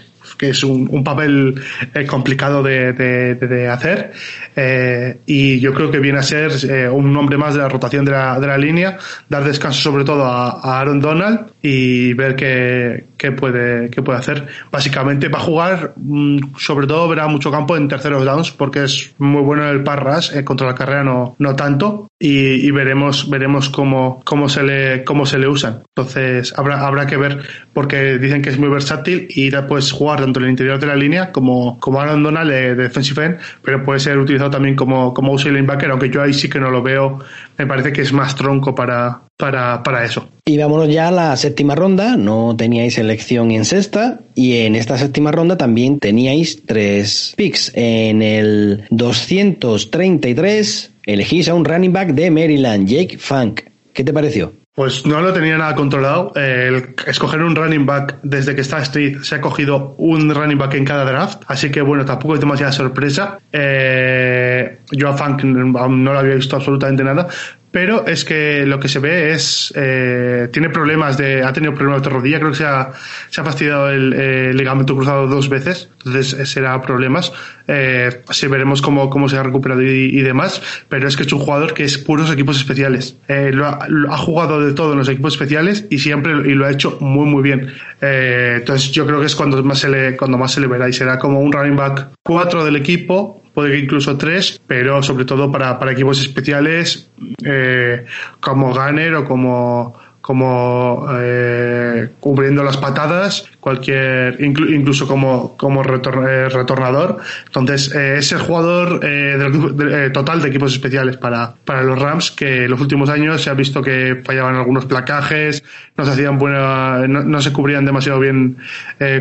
que 0.41 0.49
es 0.49 0.63
un, 0.63 1.03
papel 1.03 1.53
eh, 1.93 2.07
complicado 2.07 2.63
de, 2.63 3.69
hacer. 3.71 4.11
Eh, 4.55 5.19
y 5.27 5.59
yo 5.59 5.71
creo 5.71 5.91
que 5.91 5.99
viene 5.99 6.17
a 6.17 6.23
ser 6.23 6.51
eh, 6.67 6.89
un 6.89 7.13
nombre 7.13 7.37
más 7.37 7.53
de 7.53 7.59
la 7.59 7.69
rotación 7.69 8.03
de 8.03 8.11
la, 8.11 8.39
de 8.39 8.47
la 8.47 8.57
línea, 8.57 8.97
dar 9.29 9.43
descanso 9.43 9.79
sobre 9.79 10.03
todo 10.03 10.25
a, 10.25 10.79
Aaron 10.79 10.99
Donald 10.99 11.51
y 11.61 12.13
ver 12.13 12.35
qué, 12.35 13.05
qué, 13.17 13.31
puede, 13.33 13.91
qué 13.91 14.01
puede 14.01 14.17
hacer. 14.17 14.47
Básicamente 14.71 15.27
va 15.29 15.37
a 15.37 15.43
jugar, 15.43 15.93
mm, 15.95 16.55
sobre 16.57 16.87
todo 16.87 17.07
verá 17.07 17.27
mucho 17.27 17.51
campo 17.51 17.77
en 17.77 17.87
terceros 17.87 18.25
downs 18.25 18.49
porque 18.49 18.85
es 18.85 19.13
muy 19.19 19.43
bueno 19.43 19.61
en 19.63 19.69
el 19.69 19.83
parras, 19.83 20.33
contra 20.43 20.65
la 20.65 20.73
carrera 20.73 21.03
no, 21.03 21.35
no 21.37 21.55
tanto. 21.55 22.10
Y, 22.23 22.69
veremos 22.71 23.29
veremos 23.29 23.69
cómo, 23.69 24.21
cómo 24.23 24.47
se 24.47 24.63
le 24.63 25.03
cómo 25.03 25.25
se 25.25 25.39
le 25.39 25.47
usan. 25.47 25.81
Entonces 25.95 26.53
habrá 26.55 26.85
habrá 26.85 27.07
que 27.07 27.17
ver 27.17 27.39
porque 27.73 28.19
dicen 28.19 28.41
que 28.41 28.49
es 28.49 28.59
muy 28.59 28.69
versátil 28.69 29.27
y 29.29 29.49
puedes 29.67 29.91
jugar 29.91 30.21
tanto 30.21 30.39
en 30.39 30.45
el 30.45 30.51
interior 30.51 30.79
de 30.79 30.87
la 30.87 30.95
línea 30.95 31.31
como, 31.31 31.79
como 31.79 32.01
Aaron 32.01 32.23
de, 32.23 32.75
defensive 32.75 33.25
end, 33.25 33.37
pero 33.61 33.83
puede 33.83 33.99
ser 33.99 34.17
utilizado 34.17 34.49
también 34.49 34.75
como, 34.75 35.13
como 35.13 35.31
outside 35.31 35.51
linebacker, 35.51 35.91
aunque 35.91 36.09
yo 36.09 36.21
ahí 36.21 36.33
sí 36.33 36.49
que 36.49 36.59
no 36.59 36.69
lo 36.69 36.81
veo, 36.81 37.19
me 37.57 37.67
parece 37.67 37.91
que 37.91 38.01
es 38.01 38.13
más 38.13 38.35
tronco 38.35 38.75
para, 38.75 39.21
para, 39.37 39.83
para 39.83 40.05
eso. 40.05 40.27
Y 40.45 40.57
vámonos 40.57 40.89
ya 40.89 41.09
a 41.09 41.11
la 41.11 41.37
séptima 41.37 41.75
ronda, 41.75 42.17
no 42.17 42.55
teníais 42.57 42.97
elección 42.97 43.51
en 43.51 43.65
sexta, 43.65 44.19
y 44.35 44.57
en 44.57 44.75
esta 44.75 44.97
séptima 44.97 45.31
ronda 45.31 45.57
también 45.57 45.99
teníais 45.99 46.63
tres 46.65 47.33
picks. 47.37 47.71
En 47.75 48.21
el 48.21 48.85
233 48.89 50.90
elegís 51.13 51.47
a 51.49 51.53
un 51.53 51.65
running 51.65 51.93
back 51.93 52.09
de 52.09 52.31
Maryland, 52.31 52.87
Jake 52.87 53.17
Funk. 53.17 53.61
¿Qué 53.93 54.03
te 54.03 54.13
pareció? 54.13 54.53
Pues 54.73 55.05
no 55.05 55.19
lo 55.19 55.33
tenía 55.33 55.57
nada 55.57 55.75
controlado. 55.75 56.31
El 56.35 56.95
escoger 57.05 57.41
un 57.41 57.55
running 57.55 57.85
back 57.85 58.19
desde 58.23 58.55
que 58.55 58.61
está 58.61 58.81
Street 58.81 59.17
se 59.21 59.35
ha 59.35 59.41
cogido 59.41 59.95
un 59.97 60.33
running 60.33 60.57
back 60.57 60.75
en 60.75 60.85
cada 60.85 61.03
draft, 61.03 61.43
así 61.47 61.69
que 61.69 61.81
bueno, 61.81 62.05
tampoco 62.05 62.35
es 62.35 62.39
demasiada 62.39 62.71
sorpresa. 62.71 63.37
Eh, 63.51 64.77
yo 64.91 65.09
a 65.09 65.17
Funk 65.17 65.43
no 65.43 65.99
lo 65.99 66.17
había 66.17 66.35
visto 66.35 66.55
absolutamente 66.55 67.03
nada, 67.03 67.27
pero 67.71 68.05
es 68.05 68.25
que 68.25 68.65
lo 68.65 68.79
que 68.79 68.87
se 68.87 68.99
ve 68.99 69.31
es 69.31 69.73
eh, 69.75 70.49
tiene 70.51 70.69
problemas 70.69 71.17
de 71.17 71.43
ha 71.43 71.53
tenido 71.53 71.73
problemas 71.73 72.03
de 72.03 72.09
rodilla 72.09 72.39
creo 72.39 72.51
que 72.51 72.57
se 72.57 72.65
ha, 72.65 72.91
se 73.29 73.41
ha 73.41 73.43
fastidiado 73.43 73.89
el, 73.89 74.55
ligamento 74.55 74.95
cruzado 74.95 75.27
dos 75.27 75.49
veces 75.49 75.89
entonces 76.05 76.33
eh, 76.33 76.45
será 76.45 76.81
problemas. 76.81 77.31
Eh, 77.67 78.21
sí 78.31 78.47
veremos 78.47 78.81
cómo, 78.81 79.09
cómo 79.09 79.29
se 79.29 79.37
ha 79.37 79.43
recuperado 79.43 79.81
y, 79.81 80.21
demás 80.21 80.61
pero 80.89 81.07
es 81.07 81.15
que 81.15 81.23
es 81.23 81.31
un 81.31 81.39
jugador 81.39 81.73
que 81.73 81.83
es 81.83 81.97
puros 81.97 82.31
equipos 82.31 82.57
especiales. 82.57 83.15
Eh, 83.27 83.51
lo, 83.53 83.65
ha, 83.65 84.17
jugado 84.17 84.59
de 84.59 84.73
todo 84.73 84.93
en 84.93 84.99
los 84.99 85.09
equipos 85.09 85.33
especiales 85.33 85.85
y 85.89 85.99
siempre 85.99 86.33
y 86.49 86.53
lo 86.53 86.65
ha 86.65 86.71
hecho 86.71 86.97
muy 86.99 87.25
muy 87.25 87.43
bien. 87.43 87.71
Eh, 88.01 88.57
entonces 88.57 88.91
yo 88.91 89.05
creo 89.05 89.19
que 89.19 89.27
es 89.27 89.35
cuando 89.35 89.63
más 89.63 89.79
se 89.79 89.89
le 89.89 90.17
cuando 90.17 90.37
más 90.37 90.53
se 90.53 90.61
le 90.61 90.67
verá 90.67 90.89
y 90.89 90.93
será 90.93 91.17
como 91.19 91.39
un 91.39 91.51
running 91.51 91.75
back 91.75 92.09
4 92.23 92.65
del 92.65 92.75
equipo 92.75 93.40
puede 93.53 93.71
que 93.71 93.79
incluso 93.79 94.17
tres, 94.17 94.61
pero 94.67 95.01
sobre 95.03 95.25
todo 95.25 95.51
para, 95.51 95.77
para 95.79 95.91
equipos 95.91 96.19
especiales 96.19 97.09
eh, 97.43 98.05
como 98.39 98.73
Gunner 98.73 99.15
o 99.15 99.25
como 99.25 99.95
como 100.21 101.07
eh, 101.15 102.09
cubriendo 102.19 102.63
las 102.63 102.77
patadas, 102.77 103.49
cualquier 103.59 104.39
incluso 104.39 105.07
como, 105.07 105.57
como 105.57 105.81
eh, 105.83 106.49
retornador. 106.49 107.17
Entonces, 107.47 107.93
eh, 107.95 108.17
es 108.17 108.31
el 108.31 108.39
jugador 108.39 108.99
del, 108.99 110.11
total 110.11 110.41
de 110.41 110.49
equipos 110.49 110.73
especiales 110.73 111.17
para, 111.17 111.55
para 111.65 111.81
los 111.81 111.99
Rams, 111.99 112.31
que 112.31 112.65
en 112.65 112.71
los 112.71 112.79
últimos 112.79 113.09
años 113.09 113.41
se 113.41 113.49
ha 113.49 113.55
visto 113.55 113.81
que 113.81 114.21
fallaban 114.23 114.55
algunos 114.55 114.85
placajes, 114.85 115.63
no 115.97 116.05
se 116.05 116.11
hacían 116.11 116.37
buena, 116.37 117.07
no, 117.07 117.41
se 117.41 117.51
cubrían 117.51 117.83
demasiado 117.83 118.19
bien 118.19 118.57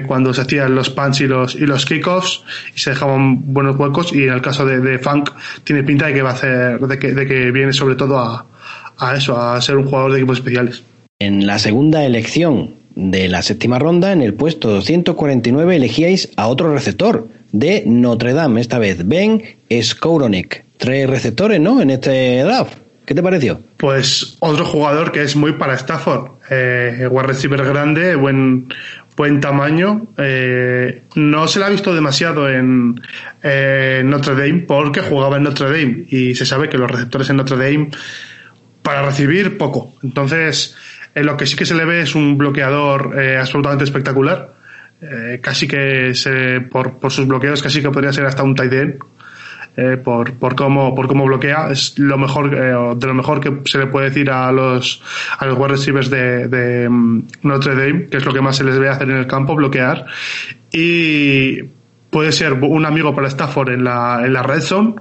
cuando 0.07 0.35
se 0.35 0.43
hacían 0.43 0.75
los 0.75 0.91
punts 0.91 1.23
y 1.23 1.27
los, 1.27 1.55
y 1.55 1.67
los 1.67 1.87
kickoffs 1.87 2.45
y 2.75 2.79
se 2.79 2.91
dejaban 2.91 3.53
buenos 3.55 3.77
huecos. 3.77 4.13
Y 4.13 4.25
en 4.25 4.35
el 4.35 4.43
caso 4.43 4.67
de, 4.67 4.81
de 4.81 4.99
Funk, 4.99 5.31
tiene 5.65 5.83
pinta 5.83 6.07
de 6.07 6.15
que 6.15 6.23
va 6.23 6.31
a 6.31 6.35
hacer, 6.35 6.79
de 6.79 6.99
que, 6.99 7.15
de 7.15 7.27
que 7.27 7.51
viene 7.51 7.73
sobre 7.73 7.95
todo 7.95 8.19
a, 8.19 8.47
a 8.99 9.17
eso, 9.17 9.41
a 9.41 9.61
ser 9.61 9.77
un 9.77 9.87
jugador 9.87 10.13
de 10.13 10.19
equipos 10.19 10.39
especiales. 10.39 10.90
En 11.23 11.47
la 11.47 11.59
segunda 11.59 12.03
elección 12.07 12.77
de 12.95 13.29
la 13.29 13.43
séptima 13.43 13.79
ronda, 13.79 14.11
en 14.11 14.23
el 14.23 14.33
puesto 14.33 14.71
249, 14.71 15.77
elegíais 15.77 16.31
a 16.37 16.49
otro 16.49 16.73
receptor 16.73 17.29
de 17.53 17.83
Notre 17.85 18.33
Dame, 18.33 18.63
esta 18.63 18.79
vez, 18.79 19.07
Ben 19.07 19.43
Skowronek. 19.71 20.65
Tres 20.79 21.11
receptores, 21.11 21.61
¿no? 21.61 21.83
En 21.83 21.91
este 21.91 22.43
draft. 22.43 22.73
¿Qué 23.05 23.15
te 23.15 23.23
pareció? 23.23 23.61
Pues 23.77 24.39
otro 24.41 24.65
jugador 24.65 25.13
que 25.13 25.21
es 25.21 25.37
muy 25.37 25.53
para 25.53 25.75
Stafford. 25.75 26.31
Eh, 26.49 27.07
grande, 27.11 28.15
buen, 28.15 28.73
buen 29.15 29.41
tamaño. 29.41 30.07
Eh, 30.17 31.03
no 31.17 31.47
se 31.49 31.59
le 31.59 31.67
ha 31.67 31.69
visto 31.69 31.95
demasiado 31.95 32.49
en 32.49 32.99
Notre 34.05 34.37
Dame 34.37 34.65
porque 34.67 35.03
jugaba 35.03 35.37
en 35.37 35.43
Notre 35.43 35.67
Dame 35.67 36.07
y 36.09 36.35
se 36.35 36.47
sabe 36.47 36.71
que 36.71 36.79
los 36.79 36.91
receptores 36.91 37.29
en 37.29 37.37
Notre 37.37 37.59
Dame 37.59 37.91
para 38.81 39.03
recibir 39.03 39.59
poco. 39.59 39.95
Entonces, 40.03 40.75
eh, 41.15 41.25
lo 41.25 41.37
que 41.37 41.47
sí 41.47 41.57
que 41.57 41.67
se 41.67 41.75
le 41.75 41.85
ve 41.85 42.03
es 42.03 42.15
un 42.15 42.39
bloqueador 42.39 43.19
eh, 43.19 43.37
absolutamente 43.39 43.85
espectacular. 43.85 44.55
Eh, 45.03 45.41
casi 45.43 45.67
que 45.67 46.15
se, 46.15 46.61
por, 46.61 46.99
por, 46.99 47.11
sus 47.11 47.27
bloqueos, 47.27 47.63
casi 47.63 47.81
que 47.81 47.91
podría 47.91 48.13
ser 48.13 48.27
hasta 48.27 48.43
un 48.43 48.55
tight 48.55 48.73
end. 48.73 48.99
por, 50.05 50.35
por, 50.35 50.55
cómo, 50.55 50.95
por 50.95 51.07
cómo 51.07 51.25
bloquea, 51.25 51.71
es 51.71 51.99
lo 51.99 52.19
mejor, 52.19 52.51
de 52.99 53.07
lo 53.07 53.15
mejor 53.15 53.41
que 53.41 53.61
se 53.65 53.79
le 53.79 53.87
puede 53.87 54.11
decir 54.11 54.31
a 54.31 54.53
los, 54.53 55.03
a 55.39 55.47
los 55.47 55.57
wide 55.57 55.69
receivers 55.69 56.11
de, 56.11 56.49
de 56.49 56.89
mm, 56.89 57.23
Notre 57.45 57.75
Dame, 57.75 58.07
que 58.07 58.19
es 58.19 58.27
lo 58.27 58.35
que 58.35 58.43
más 58.43 58.57
se 58.57 58.65
les 58.65 58.79
ve 58.79 58.89
hacer 58.91 59.09
en 59.09 59.17
el 59.17 59.27
campo, 59.27 59.55
bloquear. 59.55 60.05
Y 60.71 61.63
puede 62.11 62.33
ser 62.33 62.53
un 62.55 62.85
amigo 62.85 63.15
para 63.15 63.29
Stafford 63.29 63.71
en 63.71 63.85
la, 63.85 64.23
en 64.25 64.33
la 64.33 64.43
red 64.43 64.61
zone, 64.61 64.97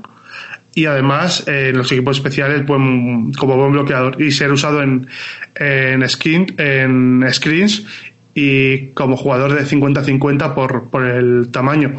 y 0.74 0.86
además 0.86 1.48
eh, 1.48 1.70
en 1.70 1.78
los 1.78 1.92
equipos 1.92 2.18
especiales 2.18 2.66
como 2.66 3.58
buen 3.58 3.72
bloqueador 3.72 4.22
y 4.22 4.32
ser 4.32 4.52
usado 4.52 4.82
en, 4.82 5.08
en, 5.56 6.08
skin, 6.08 6.56
en 6.58 7.26
screens 7.32 7.86
y 8.34 8.88
como 8.90 9.18
jugador 9.18 9.54
de 9.54 9.66
50-50 9.66 10.54
por, 10.54 10.90
por 10.90 11.06
el 11.06 11.50
tamaño. 11.52 11.96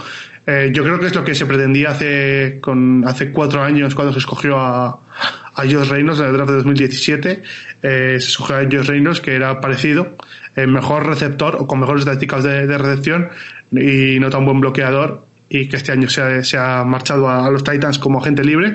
Eh, 0.47 0.71
yo 0.73 0.83
creo 0.83 0.99
que 0.99 1.07
es 1.07 1.15
lo 1.15 1.23
que 1.23 1.35
se 1.35 1.47
pretendía 1.47 1.91
hace, 1.91 2.59
con, 2.61 3.05
hace 3.07 3.31
cuatro 3.31 3.63
años 3.63 3.95
cuando 3.95 4.13
se 4.13 4.21
escogió 4.21 4.59
a, 4.59 4.89
a 4.89 5.63
Josh 5.63 5.89
Reynolds 5.89 6.21
en 6.21 6.27
el 6.27 6.33
draft 6.33 6.51
de 6.51 6.57
2017. 6.57 7.43
Eh, 7.83 8.17
se 8.19 8.29
escogió 8.29 8.57
a 8.57 8.63
Josh 8.63 8.87
Reynolds, 8.87 9.21
que 9.21 9.35
era 9.35 9.61
parecido, 9.61 10.17
el 10.57 10.69
mejor 10.69 11.07
receptor 11.07 11.57
o 11.57 11.67
con 11.67 11.81
mejores 11.81 12.01
estadísticas 12.01 12.45
de, 12.45 12.67
de 12.67 12.79
recepción 12.79 13.29
y 13.71 14.19
no 14.19 14.31
tan 14.31 14.45
buen 14.45 14.61
bloqueador 14.61 15.27
y 15.51 15.67
que 15.67 15.77
este 15.77 15.93
año 15.93 16.09
se 16.09 16.23
ha, 16.23 16.45
se 16.45 16.57
ha 16.57 16.85
marchado 16.85 17.29
a, 17.29 17.51
los 17.51 17.65
Titans 17.65 17.99
como 17.99 18.21
agente 18.21 18.45
libre. 18.45 18.75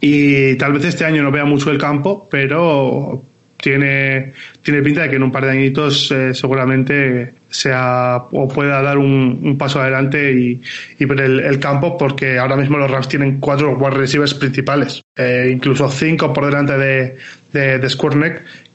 Y 0.00 0.56
tal 0.56 0.72
vez 0.72 0.84
este 0.84 1.04
año 1.04 1.22
no 1.22 1.30
vea 1.30 1.44
mucho 1.44 1.70
el 1.70 1.78
campo, 1.78 2.28
pero 2.28 3.22
tiene, 3.56 4.32
tiene 4.62 4.82
pinta 4.82 5.02
de 5.02 5.10
que 5.10 5.16
en 5.16 5.22
un 5.22 5.30
par 5.30 5.44
de 5.44 5.52
añitos 5.52 6.10
eh, 6.10 6.34
seguramente 6.34 7.34
sea 7.48 8.24
o 8.30 8.48
pueda 8.48 8.80
dar 8.80 8.98
un, 8.98 9.56
paso 9.58 9.80
adelante 9.80 10.32
y, 10.32 10.60
y 10.98 11.04
ver 11.04 11.20
el, 11.20 11.58
campo 11.58 11.98
porque 11.98 12.38
ahora 12.38 12.56
mismo 12.56 12.78
los 12.78 12.90
Rams 12.90 13.08
tienen 13.08 13.38
cuatro 13.38 13.76
wide 13.76 13.96
receivers 13.96 14.34
principales, 14.34 15.02
eh, 15.16 15.48
incluso 15.52 15.90
cinco 15.90 16.32
por 16.32 16.46
delante 16.46 16.78
de, 16.78 17.16
de, 17.52 17.78
de 17.78 17.88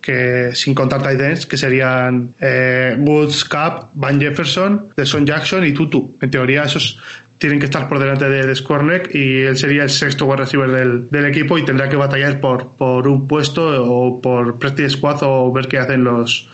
que 0.06 0.52
sin 0.54 0.76
contar 0.76 1.02
tight 1.02 1.20
ends, 1.20 1.48
que 1.48 1.58
serían 1.58 2.36
eh, 2.40 2.96
Woods, 3.00 3.44
Cup, 3.44 3.90
Van 3.96 4.22
Jefferson, 4.22 4.90
Deson 4.96 5.26
Jackson 5.26 5.66
y 5.66 5.74
Tutu. 5.74 6.16
En 6.22 6.30
teoría 6.30 6.66
esos 6.66 7.00
tienen 7.38 7.60
que 7.60 7.66
estar 7.66 7.88
por 7.90 8.00
delante 8.00 8.30
de, 8.30 8.46
de 8.48 9.10
y 9.14 9.42
él 9.42 9.58
sería 9.58 9.84
el 9.84 9.90
sexto 9.90 10.26
wide 10.26 10.38
receiver 10.38 10.72
del, 10.72 11.10
del, 11.10 11.26
equipo 11.26 11.58
y 11.58 11.66
tendrá 11.66 11.90
que 11.90 11.98
batallar 11.98 12.40
por, 12.40 12.76
por 12.78 13.08
un 13.08 13.28
puesto 13.28 13.84
o 13.84 14.22
por 14.22 14.58
practice 14.58 14.92
squad 14.92 15.18
o 15.22 15.52
ver 15.52 15.68
qué 15.68 15.78
hacen 15.78 16.04
los, 16.04 16.48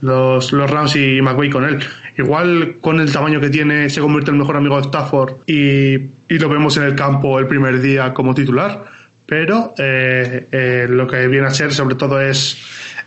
los, 0.00 0.52
los 0.52 0.70
Rams 0.70 0.96
y 0.96 1.20
McVay 1.20 1.50
con 1.50 1.64
él. 1.64 1.78
Igual 2.16 2.76
con 2.80 3.00
el 3.00 3.12
tamaño 3.12 3.40
que 3.40 3.50
tiene 3.50 3.90
se 3.90 4.00
convierte 4.00 4.30
en 4.30 4.36
el 4.36 4.40
mejor 4.40 4.56
amigo 4.56 4.76
de 4.76 4.82
Stafford 4.82 5.34
y, 5.46 5.94
y 5.94 6.38
lo 6.38 6.48
vemos 6.48 6.76
en 6.78 6.84
el 6.84 6.94
campo 6.94 7.38
el 7.38 7.46
primer 7.46 7.80
día 7.80 8.14
como 8.14 8.34
titular, 8.34 8.84
pero 9.26 9.74
eh, 9.76 10.46
eh, 10.50 10.86
lo 10.88 11.06
que 11.06 11.26
viene 11.28 11.48
a 11.48 11.50
ser 11.50 11.72
sobre 11.74 11.96
todo 11.96 12.20
es 12.20 12.58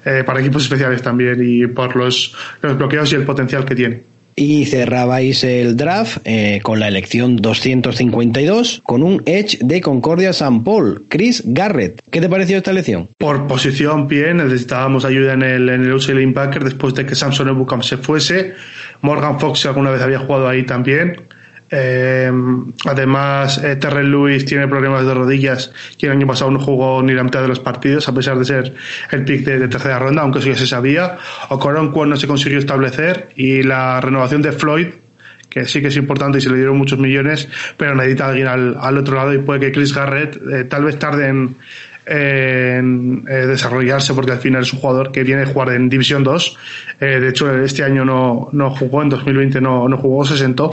eh, 0.06 0.24
para 0.24 0.40
equipos 0.40 0.64
especiales 0.64 1.02
también 1.02 1.40
y 1.42 1.66
por 1.66 1.96
los, 1.96 2.36
los 2.62 2.78
bloqueos 2.78 3.12
y 3.12 3.16
el 3.16 3.24
potencial 3.24 3.66
que 3.66 3.76
tiene 3.76 4.17
y 4.40 4.68
cerrabais 4.68 5.44
el 5.44 5.76
draft 5.76 6.20
eh, 6.24 6.60
con 6.62 6.80
la 6.80 6.88
elección 6.88 7.38
252 7.38 8.84
con 8.86 9.02
un 9.02 9.24
Edge 9.26 9.58
de 9.62 9.82
Concordia 9.82 10.32
San 10.32 10.64
Paul, 10.64 11.06
Chris 11.10 11.42
Garrett. 11.44 12.00
¿Qué 12.12 12.22
te 12.22 12.30
pareció 12.30 12.58
esta 12.58 12.70
elección? 12.70 13.10
Por 13.18 13.48
posición, 13.48 14.08
bien, 14.08 14.38
necesitábamos 14.38 15.06
ayuda 15.06 15.34
en 15.34 15.42
el, 15.42 15.70
en 15.70 15.86
el 15.86 16.64
después 16.64 16.94
de 16.94 17.06
que 17.06 17.16
Samson 17.16 17.50
Ebukam 17.50 17.82
se 17.82 17.98
fuese. 17.98 18.54
Morgan 19.02 19.40
Fox 19.40 19.66
alguna 19.66 19.90
vez 19.90 20.02
había 20.02 20.20
jugado 20.20 20.48
ahí 20.48 20.64
también. 20.64 21.28
Eh, 21.70 22.32
además, 22.86 23.62
Terrell 23.62 24.10
Lewis 24.10 24.46
tiene 24.46 24.68
problemas 24.68 25.06
de 25.06 25.14
rodillas 25.14 25.72
y 26.00 26.06
el 26.06 26.14
año 26.14 26.28
pasado 26.28 26.52
no 26.52 26.60
jugó 26.60 27.02
ni 27.04 27.14
la 27.14 27.24
mitad 27.24 27.42
de 27.42 27.48
los 27.48 27.60
partidos, 27.60 28.08
a 28.08 28.14
pesar 28.14 28.40
de 28.40 28.46
ser 28.46 28.74
el 29.12 29.26
pick 29.26 29.46
de, 29.46 29.68
tercera 29.68 30.00
ronda, 30.00 30.22
aunque 30.22 30.40
eso 30.40 30.50
ya 30.50 30.56
se 30.56 30.68
sabía. 30.68 31.18
Okoronkwo 31.50 32.06
no 32.06 32.16
se 32.16 32.28
consiguió 32.28 32.60
establecer 32.60 33.30
y 33.36 33.64
la 33.64 34.00
renovación 34.02 34.42
de 34.42 34.52
Floyd, 34.52 34.88
que 35.50 35.66
sí 35.66 35.82
que 35.82 35.88
es 35.88 35.98
importante 35.98 36.38
y 36.38 36.42
se 36.42 36.50
le 36.50 36.58
dieron 36.58 36.78
muchos 36.78 37.00
millones, 37.00 37.48
pero 37.78 37.96
necesita 37.96 38.28
alguien 38.28 38.48
al, 38.48 38.78
al 38.80 38.98
otro 38.98 39.16
lado 39.16 39.34
y 39.34 39.40
puede 39.40 39.60
que 39.60 39.72
Chris 39.72 39.94
Garrett 39.94 40.38
eh, 40.52 40.64
tal 40.66 40.86
vez 40.86 41.00
tarde 41.00 41.28
en, 41.28 41.58
en 42.08 43.26
eh, 43.28 43.46
desarrollarse 43.48 44.14
porque 44.14 44.32
al 44.32 44.40
final 44.40 44.62
es 44.62 44.72
un 44.72 44.80
jugador 44.80 45.12
que 45.12 45.24
viene 45.24 45.44
a 45.44 45.46
jugar 45.46 45.74
en 45.74 45.90
División 45.90 46.24
2. 46.24 46.58
Eh, 47.02 47.06
de 47.20 47.30
hecho, 47.30 47.54
este 47.62 47.84
año 47.84 48.06
no, 48.06 48.50
no 48.54 48.70
jugó, 48.72 49.02
en 49.02 49.10
2020 49.10 49.60
no, 49.60 49.90
no 49.90 49.98
jugó, 49.98 50.24
se 50.24 50.38
sentó, 50.38 50.72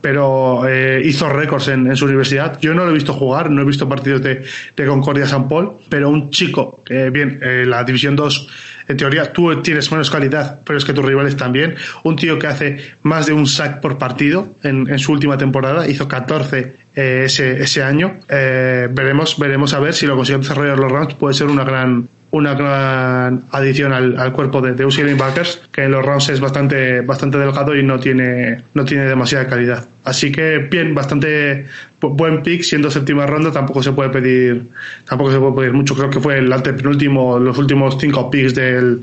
pero 0.00 0.66
eh, 0.66 1.02
hizo 1.04 1.28
récords 1.28 1.68
en, 1.68 1.94
su 1.94 2.06
universidad. 2.06 2.58
Yo 2.60 2.74
no 2.74 2.84
lo 2.84 2.90
he 2.90 2.94
visto 2.94 3.12
jugar, 3.12 3.50
no 3.50 3.60
he 3.60 3.64
visto 3.64 3.88
partidos 3.88 4.22
de, 4.22 4.42
de 4.74 4.86
Concordia 4.86 5.26
San 5.26 5.48
Paul, 5.48 5.76
pero 5.88 6.08
un 6.08 6.30
chico, 6.30 6.82
bien, 6.88 7.40
la 7.66 7.84
División 7.84 8.16
2 8.16 8.48
en 8.88 8.96
teoría 8.96 9.32
tú 9.32 9.62
tienes 9.62 9.90
menos 9.92 10.10
calidad, 10.10 10.62
pero 10.64 10.76
es 10.76 10.84
que 10.84 10.92
tus 10.92 11.04
rivales 11.04 11.36
también. 11.36 11.76
Un 12.02 12.16
tío 12.16 12.38
que 12.38 12.48
hace 12.48 12.78
más 13.02 13.26
de 13.26 13.32
un 13.32 13.46
sack 13.46 13.80
por 13.80 13.98
partido 13.98 14.56
en, 14.64 14.88
en 14.88 14.98
su 14.98 15.12
última 15.12 15.38
temporada, 15.38 15.86
hizo 15.86 16.08
14 16.08 16.74
eh, 16.94 17.22
ese, 17.26 17.62
ese 17.62 17.82
año. 17.82 18.18
Eh, 18.28 18.88
veremos, 18.90 19.38
veremos 19.38 19.74
a 19.74 19.80
ver 19.80 19.94
si 19.94 20.06
lo 20.06 20.16
consiguen 20.16 20.42
desarrollar 20.42 20.78
los 20.78 20.90
Rams. 20.90 21.14
Puede 21.14 21.34
ser 21.34 21.48
una 21.48 21.64
gran 21.64 22.08
una 22.32 22.54
gran 22.54 23.44
adición 23.50 23.92
al, 23.92 24.16
al 24.18 24.32
cuerpo 24.32 24.60
de, 24.60 24.74
de 24.74 25.14
Backers, 25.14 25.62
que 25.72 25.84
en 25.84 25.90
los 25.90 26.04
Rams 26.04 26.28
es 26.28 26.40
bastante, 26.40 27.00
bastante 27.00 27.38
delgado 27.38 27.74
y 27.74 27.82
no 27.82 27.98
tiene, 27.98 28.62
no 28.74 28.84
tiene 28.84 29.04
demasiada 29.04 29.48
calidad. 29.48 29.88
Así 30.04 30.30
que 30.30 30.58
bien, 30.58 30.94
bastante 30.94 31.66
buen 32.00 32.42
pick, 32.42 32.62
siendo 32.62 32.90
séptima 32.90 33.26
ronda, 33.26 33.50
tampoco 33.50 33.82
se 33.82 33.92
puede 33.92 34.10
pedir, 34.10 34.68
tampoco 35.08 35.32
se 35.32 35.38
puede 35.38 35.54
pedir 35.54 35.72
mucho. 35.72 35.94
Creo 35.96 36.10
que 36.10 36.20
fue 36.20 36.38
el 36.38 36.52
antepenúltimo, 36.52 37.38
los 37.38 37.58
últimos 37.58 37.98
cinco 37.98 38.30
picks 38.30 38.54
del, 38.54 39.02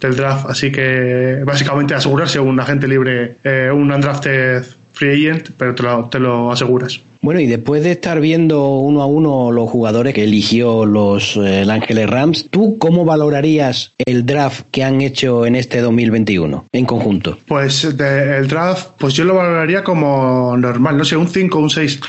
del 0.00 0.16
draft. 0.16 0.46
Así 0.48 0.72
que 0.72 1.42
básicamente 1.44 1.94
asegurarse 1.94 2.40
un 2.40 2.58
agente 2.58 2.88
libre, 2.88 3.36
eh, 3.44 3.70
un 3.72 3.92
undrafted 3.92 4.64
free 4.94 5.28
agent, 5.28 5.50
pero 5.58 5.74
te 5.74 5.82
lo, 5.82 6.08
te 6.08 6.18
lo 6.18 6.50
aseguras. 6.50 7.02
Bueno, 7.22 7.38
y 7.38 7.46
después 7.46 7.84
de 7.84 7.92
estar 7.92 8.20
viendo 8.20 8.78
uno 8.78 9.00
a 9.00 9.06
uno 9.06 9.52
los 9.52 9.70
jugadores 9.70 10.12
que 10.12 10.24
eligió 10.24 10.84
los 10.84 11.36
eh, 11.36 11.64
Ángeles 11.70 12.10
Rams, 12.10 12.48
¿tú 12.50 12.78
cómo 12.78 13.04
valorarías 13.04 13.94
el 14.04 14.26
draft 14.26 14.66
que 14.72 14.82
han 14.82 15.00
hecho 15.00 15.46
en 15.46 15.54
este 15.54 15.80
2021 15.80 16.66
en 16.72 16.84
conjunto? 16.84 17.38
Pues 17.46 17.84
el 17.84 18.48
draft, 18.48 18.88
pues 18.98 19.14
yo 19.14 19.24
lo 19.24 19.36
valoraría 19.36 19.84
como 19.84 20.56
normal, 20.56 20.98
no 20.98 21.04
sé, 21.04 21.16
un 21.16 21.28
5 21.28 21.56
o 21.56 21.62
un 21.62 21.70
6, 21.70 22.00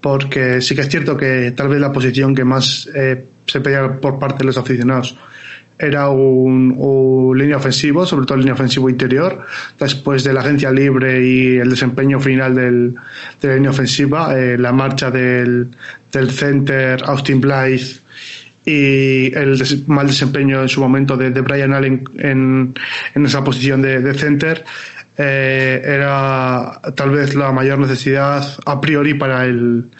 porque 0.00 0.60
sí 0.60 0.76
que 0.76 0.82
es 0.82 0.88
cierto 0.88 1.16
que 1.16 1.50
tal 1.50 1.66
vez 1.66 1.80
la 1.80 1.92
posición 1.92 2.32
que 2.32 2.44
más 2.44 2.88
eh, 2.94 3.24
se 3.46 3.60
pedía 3.60 4.00
por 4.00 4.20
parte 4.20 4.38
de 4.38 4.44
los 4.44 4.56
aficionados 4.56 5.16
era 5.80 6.10
un, 6.10 7.32
línea 7.36 7.56
ofensivo, 7.56 8.04
sobre 8.04 8.26
todo 8.26 8.38
línea 8.38 8.54
ofensivo 8.54 8.90
interior. 8.90 9.46
Después 9.78 10.22
de 10.24 10.32
la 10.32 10.40
agencia 10.40 10.70
libre 10.70 11.26
y 11.26 11.56
el 11.56 11.70
desempeño 11.70 12.20
final 12.20 12.54
del, 12.54 12.94
de 13.40 13.48
la 13.48 13.54
línea 13.54 13.70
ofensiva, 13.70 14.38
eh, 14.38 14.58
la 14.58 14.72
marcha 14.72 15.10
del, 15.10 15.68
del 16.12 16.30
center 16.30 17.02
Austin 17.04 17.40
Blythe 17.40 18.00
y 18.64 19.34
el 19.34 19.58
mal 19.86 20.06
desempeño 20.06 20.60
en 20.60 20.68
su 20.68 20.80
momento 20.80 21.16
de, 21.16 21.30
de 21.30 21.40
Brian 21.40 21.72
Allen 21.72 22.04
en, 22.18 22.74
en 23.14 23.26
esa 23.26 23.42
posición 23.42 23.80
de, 23.80 24.00
de 24.00 24.14
center 24.14 24.64
eh, 25.16 25.82
era 25.84 26.80
tal 26.94 27.10
vez 27.10 27.34
la 27.34 27.52
mayor 27.52 27.78
necesidad 27.78 28.42
a 28.64 28.80
priori 28.80 29.14
para 29.14 29.44
el 29.44 29.90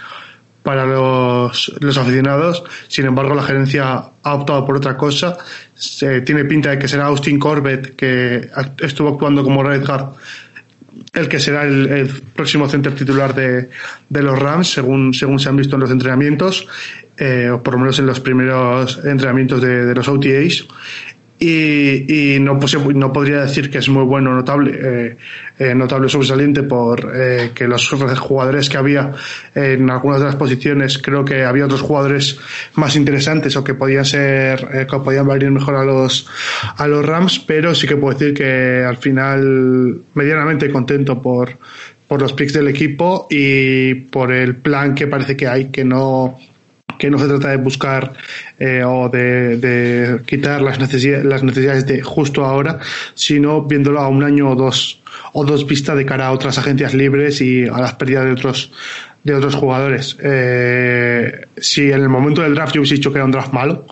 para 0.63 0.87
los, 0.87 1.73
los 1.81 1.97
aficionados. 1.97 2.63
Sin 2.89 3.07
embargo, 3.07 3.35
la 3.35 3.43
gerencia 3.43 4.05
ha 4.23 4.35
optado 4.35 4.67
por 4.67 4.77
otra 4.77 4.97
cosa. 4.97 5.39
Se, 5.75 6.21
tiene 6.23 6.45
pinta 6.45 6.71
de 6.71 6.79
que 6.79 6.89
será 6.89 7.07
Austin 7.07 7.39
Corbett, 7.39 7.97
que 7.97 8.51
estuvo 8.79 9.09
actuando 9.09 9.43
como 9.43 9.63
Red 9.63 9.87
Guard, 9.87 10.15
el 11.13 11.29
que 11.29 11.41
será 11.41 11.65
el, 11.65 12.23
próximo 12.35 12.69
center 12.69 12.95
titular 12.95 13.35
de, 13.35 13.71
de, 14.09 14.23
los 14.23 14.39
Rams, 14.39 14.71
según, 14.71 15.15
según 15.15 15.39
se 15.39 15.49
han 15.49 15.57
visto 15.57 15.77
en 15.77 15.81
los 15.81 15.91
entrenamientos, 15.91 16.67
eh, 17.17 17.51
o 17.51 17.63
por 17.63 17.75
lo 17.75 17.81
menos 17.81 17.99
en 17.99 18.07
los 18.07 18.21
primeros 18.21 18.99
entrenamientos 19.05 19.61
de, 19.61 19.87
de 19.87 19.95
los 19.95 20.09
OTAs 20.09 20.67
y, 21.43 22.35
y 22.35 22.39
no, 22.39 22.59
pues, 22.59 22.77
no 22.95 23.11
podría 23.11 23.41
decir 23.41 23.71
que 23.71 23.79
es 23.79 23.89
muy 23.89 24.05
bueno, 24.05 24.35
notable, 24.35 24.79
eh, 24.81 25.17
eh, 25.59 25.75
notable 25.75 26.11
sobresaliente 26.11 26.63
por 26.65 27.11
eh, 27.15 27.53
que 27.55 27.67
los 27.67 27.89
jugadores 27.89 28.69
que 28.69 28.77
había 28.77 29.13
en 29.55 29.91
algunas 29.91 30.21
de 30.21 30.27
las 30.27 30.37
posiciones, 30.37 30.99
creo 30.99 31.25
que 31.25 31.45
había 31.45 31.65
otros 31.65 31.81
jugadores 31.81 32.39
más 32.75 32.95
interesantes 32.95 33.57
o 33.57 33.65
que 33.65 33.73
podían 33.73 34.05
ser, 34.05 34.69
eh, 34.75 34.87
que 34.89 34.99
podían 34.99 35.27
valer 35.27 35.51
mejor 35.51 35.77
a 35.77 35.85
los, 35.85 36.29
a 36.77 36.87
los 36.87 37.07
Rams, 37.07 37.39
pero 37.39 37.75
sí 37.75 37.87
que 37.87 37.97
puedo 37.97 38.19
decir 38.19 38.35
que 38.35 38.85
al 38.85 38.99
final 38.99 40.03
medianamente 40.13 40.71
contento 40.71 41.23
por, 41.23 41.57
por 42.07 42.21
los 42.21 42.35
picks 42.35 42.53
del 42.53 42.69
equipo 42.69 43.29
y 43.31 43.95
por 43.95 44.31
el 44.31 44.57
plan 44.57 44.95
que 44.95 45.07
parece 45.07 45.39
que 45.39 45.49
hay, 45.49 45.71
que 45.71 45.87
no, 45.87 46.39
que 47.01 47.11
no 47.11 47.19
se 47.19 47.27
trata 47.27 47.49
de 47.49 47.57
buscar 47.57 48.13
eh, 48.59 48.85
o 48.85 49.09
de, 49.09 50.21
quitar 50.27 50.61
las 50.61 50.79
necesidades, 50.79 51.25
las 51.25 51.43
necesidades 51.43 51.87
de 51.87 52.03
justo 52.03 52.45
ahora, 52.45 52.79
sino 53.15 53.63
viéndolo 53.63 54.01
a 54.01 54.09
un 54.09 54.23
año 54.23 54.51
o 54.51 54.55
dos 54.55 55.03
o 55.33 55.45
dos 55.45 55.67
vistas 55.67 55.97
de 55.97 56.05
cara 56.05 56.27
a 56.27 56.33
otras 56.33 56.59
agencias 56.59 56.95
libres 56.95 57.41
y 57.41 57.67
a 57.67 57.79
las 57.79 57.95
pérdidas 57.95 58.27
de 58.27 58.33
otros 58.33 58.73
de 59.25 59.35
otros 59.35 59.55
jugadores. 59.55 60.17
Eh, 60.23 61.47
si 61.57 61.91
en 61.91 62.03
el 62.03 62.09
momento 62.09 62.43
del 62.43 62.55
draft 62.55 62.75
yo 62.75 62.81
hubiese 62.81 62.97
dicho 62.97 63.11
que 63.11 63.19
era 63.19 63.25
un 63.25 63.33
draft 63.33 63.53
malo, 63.53 63.87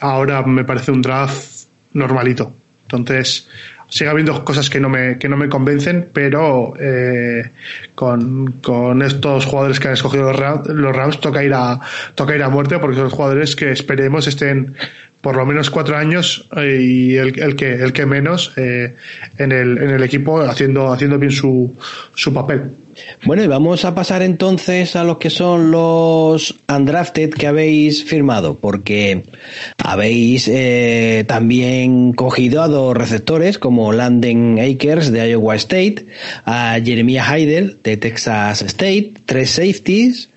ahora 0.00 0.42
me 0.42 0.64
parece 0.64 0.90
un 0.90 1.02
draft 1.02 1.66
normalito. 1.92 2.54
Entonces, 2.82 3.48
sigue 3.88 4.10
habiendo 4.10 4.44
cosas 4.44 4.70
que 4.70 4.80
no 4.80 4.88
me, 4.88 5.18
que 5.18 5.28
no 5.28 5.36
me 5.36 5.48
convencen, 5.48 6.08
pero 6.12 6.74
eh, 6.78 7.50
con, 7.94 8.60
con, 8.62 9.02
estos 9.02 9.46
jugadores 9.46 9.80
que 9.80 9.88
han 9.88 9.94
escogido 9.94 10.24
los 10.24 10.36
Rams, 10.36 10.68
los 10.68 10.94
Rams 10.94 11.20
toca 11.20 11.44
ir 11.44 11.54
a 11.54 11.80
toca 12.14 12.34
ir 12.34 12.42
a 12.42 12.48
muerte 12.48 12.78
porque 12.78 12.96
son 12.96 13.10
jugadores 13.10 13.56
que 13.56 13.70
esperemos 13.70 14.26
estén 14.26 14.76
por 15.20 15.36
lo 15.36 15.46
menos 15.46 15.70
cuatro 15.70 15.96
años 15.96 16.48
eh, 16.56 16.80
y 16.82 17.16
el, 17.16 17.38
el 17.40 17.56
que 17.56 17.74
el 17.74 17.92
que 17.92 18.06
menos 18.06 18.52
eh, 18.56 18.94
en, 19.38 19.52
el, 19.52 19.78
en 19.78 19.90
el 19.90 20.02
equipo 20.02 20.40
haciendo 20.40 20.92
haciendo 20.92 21.18
bien 21.18 21.32
su, 21.32 21.74
su 22.14 22.32
papel. 22.32 22.83
Bueno, 23.24 23.42
y 23.42 23.46
vamos 23.46 23.84
a 23.84 23.94
pasar 23.94 24.22
entonces 24.22 24.96
a 24.96 25.04
los 25.04 25.18
que 25.18 25.30
son 25.30 25.70
los 25.70 26.54
undrafted 26.68 27.30
que 27.30 27.46
habéis 27.46 28.04
firmado, 28.04 28.56
porque 28.56 29.24
habéis 29.78 30.48
eh, 30.48 31.24
también 31.26 32.12
cogido 32.12 32.62
a 32.62 32.68
dos 32.68 32.96
receptores 32.96 33.58
como 33.58 33.92
Landen 33.92 34.58
Akers 34.58 35.10
de 35.10 35.30
Iowa 35.30 35.56
State, 35.56 36.06
a 36.44 36.78
Jeremiah 36.84 37.24
Heidel 37.24 37.78
de 37.82 37.96
Texas 37.96 38.62
State, 38.62 39.14
tres 39.26 39.50
safeties, 39.50 40.30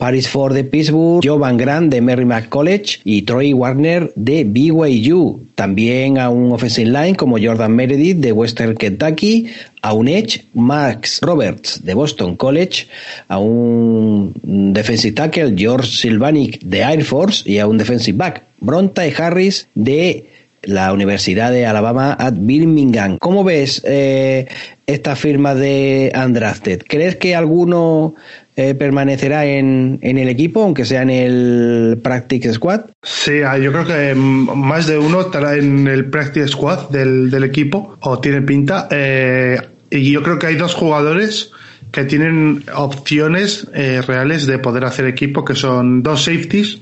Paris 0.00 0.28
Ford 0.28 0.54
de 0.54 0.64
Pittsburgh, 0.64 1.20
Joe 1.22 1.38
Van 1.38 1.58
Grant 1.58 1.92
de 1.92 2.00
Merrimack 2.00 2.48
College 2.48 3.00
y 3.04 3.20
Troy 3.20 3.52
Warner 3.52 4.10
de 4.16 4.44
BYU. 4.44 5.46
También 5.54 6.16
a 6.16 6.30
un 6.30 6.52
offensive 6.52 6.88
line 6.88 7.14
como 7.14 7.36
Jordan 7.38 7.76
Meredith 7.76 8.16
de 8.16 8.32
Western 8.32 8.76
Kentucky, 8.76 9.48
a 9.82 9.92
un 9.92 10.08
edge 10.08 10.46
Max 10.54 11.20
Roberts 11.20 11.84
de 11.84 11.92
Boston 11.92 12.34
College, 12.36 12.86
a 13.28 13.38
un 13.38 14.32
defensive 14.72 15.12
tackle 15.12 15.54
George 15.54 15.86
Silvanic 15.86 16.60
de 16.62 16.80
Air 16.80 17.04
Force 17.04 17.42
y 17.44 17.58
a 17.58 17.66
un 17.66 17.76
defensive 17.76 18.16
back 18.16 18.42
Bronte 18.58 19.14
Harris 19.14 19.68
de 19.74 20.24
la 20.62 20.92
Universidad 20.92 21.52
de 21.52 21.66
Alabama 21.66 22.16
at 22.18 22.34
Birmingham. 22.36 23.18
¿Cómo 23.18 23.44
ves 23.44 23.82
eh, 23.84 24.46
esta 24.86 25.16
firma 25.16 25.54
de 25.54 26.12
Undrafted? 26.14 26.82
¿Crees 26.86 27.16
que 27.16 27.34
alguno 27.34 28.14
eh, 28.56 28.74
permanecerá 28.74 29.46
en, 29.46 29.98
en, 30.02 30.18
el 30.18 30.28
equipo, 30.28 30.62
aunque 30.62 30.84
sea 30.84 31.02
en 31.02 31.10
el 31.10 31.98
Practice 32.02 32.54
Squad? 32.54 32.82
Sí, 33.02 33.42
ah, 33.42 33.56
yo 33.56 33.72
creo 33.72 33.86
que 33.86 34.14
más 34.14 34.86
de 34.86 34.98
uno 34.98 35.20
estará 35.20 35.54
en 35.56 35.86
el 35.86 36.06
Practice 36.06 36.48
Squad 36.48 36.90
del, 36.90 37.30
del 37.30 37.44
equipo, 37.44 37.96
o 38.00 38.18
tiene 38.18 38.42
pinta. 38.42 38.88
Eh, 38.90 39.60
y 39.90 40.10
yo 40.10 40.22
creo 40.22 40.38
que 40.38 40.48
hay 40.48 40.56
dos 40.56 40.74
jugadores 40.74 41.52
que 41.92 42.04
tienen 42.04 42.64
opciones 42.74 43.68
eh, 43.72 44.02
reales 44.06 44.46
de 44.46 44.58
poder 44.58 44.84
hacer 44.84 45.06
equipo, 45.06 45.44
que 45.44 45.54
son 45.54 46.02
dos 46.02 46.24
safeties 46.24 46.80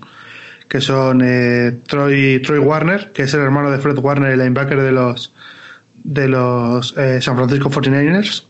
que 0.69 0.83
son 0.83 1.23
eh, 1.25 1.79
Troy, 1.87 2.43
Troy 2.43 2.59
Warner, 2.59 3.13
que 3.13 3.23
es 3.23 3.33
el 3.33 3.41
hermano 3.41 3.71
de 3.71 3.79
Fred 3.79 3.99
Warner, 3.99 4.33
el 4.33 4.39
linebacker 4.39 4.83
de 4.83 4.93
los 4.93 5.33
de 6.05 6.29
los 6.29 6.89
San 7.21 7.37
Francisco 7.37 7.71
49ers, 7.71 8.45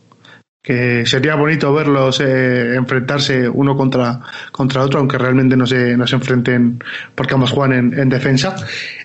que 0.68 1.06
sería 1.06 1.34
bonito 1.34 1.72
verlos 1.72 2.20
eh, 2.20 2.74
enfrentarse 2.74 3.48
uno 3.48 3.74
contra, 3.74 4.20
contra 4.52 4.82
otro, 4.82 4.98
aunque 4.98 5.16
realmente 5.16 5.56
no 5.56 5.66
se, 5.66 5.96
no 5.96 6.06
se 6.06 6.16
enfrenten 6.16 6.84
porque 7.14 7.32
ambos 7.32 7.52
juegan 7.52 7.72
en, 7.94 7.98
en 7.98 8.10
defensa. 8.10 8.54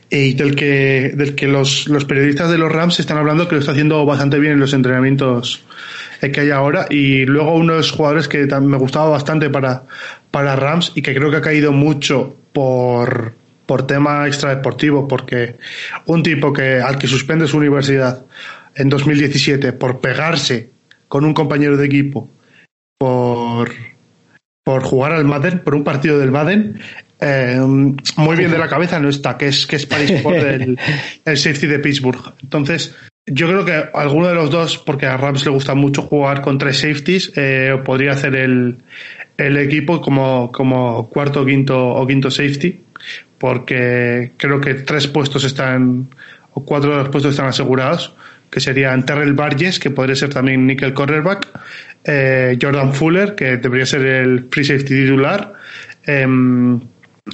Y 0.10 0.34
del 0.34 0.58
que, 0.58 1.14
del 1.16 1.36
que 1.36 1.48
los, 1.48 1.88
los 1.88 2.04
periodistas 2.04 2.52
de 2.52 2.58
los 2.58 2.70
Rams 2.70 3.00
están 3.00 3.18
hablando 3.18 3.48
que 3.48 3.56
lo 3.56 3.62
está 3.62 3.72
haciendo 3.72 4.06
bastante 4.06 4.40
bien 4.40 4.52
en 4.52 4.60
los 4.60 4.74
entrenamientos 4.74 5.64
que 6.20 6.42
hay 6.42 6.52
ahora. 6.52 6.86
Y 6.90 7.26
luego 7.26 7.54
unos 7.54 7.92
jugadores 7.92 8.28
que 8.28 8.46
me 8.46 8.78
gustaba 8.78 9.12
bastante 9.12 9.50
para, 9.50 9.84
para 10.32 10.58
Rams 10.58 10.92
y 10.96 11.02
que 11.02 11.16
creo 11.16 11.32
que 11.32 11.38
ha 11.38 11.42
caído 11.42 11.72
mucho 11.72 12.36
por, 12.52 13.36
por 13.66 13.88
tema 13.88 14.28
extradeportivo, 14.28 15.08
porque 15.08 15.56
un 16.08 16.24
tipo 16.24 16.52
que 16.52 16.82
al 16.82 16.98
que 16.98 17.08
suspende 17.08 17.48
su 17.48 17.56
universidad 17.56 18.26
en 18.76 18.90
2017 18.90 19.72
por 19.72 20.02
pegarse 20.02 20.73
con 21.14 21.26
un 21.26 21.36
compañero 21.36 21.78
de 21.78 21.86
equipo, 21.86 22.28
por, 22.98 23.72
por 24.64 24.82
jugar 24.82 25.12
al 25.12 25.26
Madden, 25.26 25.60
por 25.60 25.76
un 25.76 25.84
partido 25.84 26.18
del 26.18 26.32
Madden, 26.32 26.80
eh, 27.22 27.62
muy 28.18 28.36
bien 28.36 28.50
de 28.50 28.58
la 28.58 28.68
cabeza 28.68 29.00
no 29.00 29.10
está, 29.10 29.38
que 29.38 29.50
es, 29.50 29.68
que 29.68 29.76
es 29.76 29.86
Paris 29.86 30.10
el, 30.10 30.80
el 31.26 31.38
safety 31.38 31.68
de 31.68 31.78
Pittsburgh. 31.78 32.34
Entonces, 32.42 32.96
yo 33.28 33.48
creo 33.48 33.64
que 33.64 33.92
alguno 33.94 34.28
de 34.28 34.34
los 34.34 34.50
dos, 34.50 34.80
porque 34.80 35.06
a 35.06 35.16
Rams 35.16 35.46
le 35.46 35.52
gusta 35.52 35.76
mucho 35.76 36.02
jugar 36.02 36.42
con 36.42 36.58
tres 36.58 36.80
safeties, 36.80 37.32
eh, 37.36 37.80
podría 37.86 38.14
hacer 38.14 38.36
el, 38.36 38.78
el 39.38 39.58
equipo 39.58 40.02
como, 40.02 40.52
como 40.52 41.12
cuarto 41.12 41.46
quinto, 41.46 41.90
o 41.90 42.08
quinto 42.08 42.32
safety, 42.32 42.82
porque 43.38 44.32
creo 44.38 44.60
que 44.60 44.74
tres 44.74 45.06
puestos 45.06 45.44
están, 45.44 46.08
o 46.54 46.66
cuatro 46.66 46.90
de 46.90 46.98
los 46.98 47.10
puestos 47.10 47.34
están 47.34 47.50
asegurados, 47.50 48.16
que 48.54 48.60
serían 48.60 49.04
Terrell 49.04 49.34
Barges, 49.34 49.80
que 49.80 49.90
podría 49.90 50.16
ser 50.16 50.30
también 50.30 50.68
nickel 50.68 50.94
cornerback, 50.94 51.48
eh, 52.04 52.56
Jordan 52.62 52.94
Fuller, 52.94 53.34
que 53.34 53.58
debería 53.58 53.88
ser 53.88 54.06
el 54.06 54.48
free 54.52 54.64
safety 54.64 54.94
titular, 54.94 55.54
em, 56.06 56.80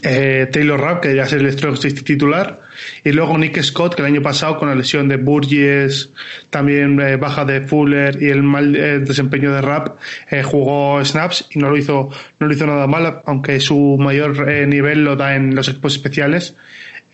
eh, 0.03 0.47
Taylor 0.49 0.79
Rapp, 0.79 1.01
que 1.01 1.10
debería 1.10 1.29
ser 1.29 1.41
el 1.41 1.51
strong 1.51 1.75
safety 1.75 2.03
titular, 2.03 2.62
y 3.03 3.12
luego 3.12 3.38
Nick 3.38 3.62
Scott, 3.62 3.95
que 3.95 4.01
el 4.01 4.05
año 4.05 4.21
pasado 4.21 4.58
con 4.58 4.69
la 4.69 4.75
lesión 4.75 5.10
de 5.10 5.17
Burgess, 5.17 6.10
también 6.49 7.01
eh, 7.01 7.17
baja 7.17 7.43
de 7.43 7.62
Fuller 7.62 8.17
y 8.21 8.29
el 8.29 8.41
mal 8.41 8.71
desempeño 8.71 9.51
de 9.53 9.62
Rap, 9.62 9.97
eh, 10.32 10.41
jugó 10.41 11.03
snaps 11.03 11.49
y 11.51 11.60
no 11.60 11.69
lo 11.69 11.75
hizo, 11.75 12.10
no 12.39 12.47
lo 12.47 12.53
hizo 12.53 12.65
nada 12.65 12.88
mal, 12.88 13.23
aunque 13.25 13.60
su 13.60 13.97
mayor 13.99 14.47
nivel 14.67 15.03
lo 15.03 15.17
da 15.17 15.36
en 15.36 15.53
los 15.53 15.67
equipos 15.67 15.95
especiales 15.95 16.55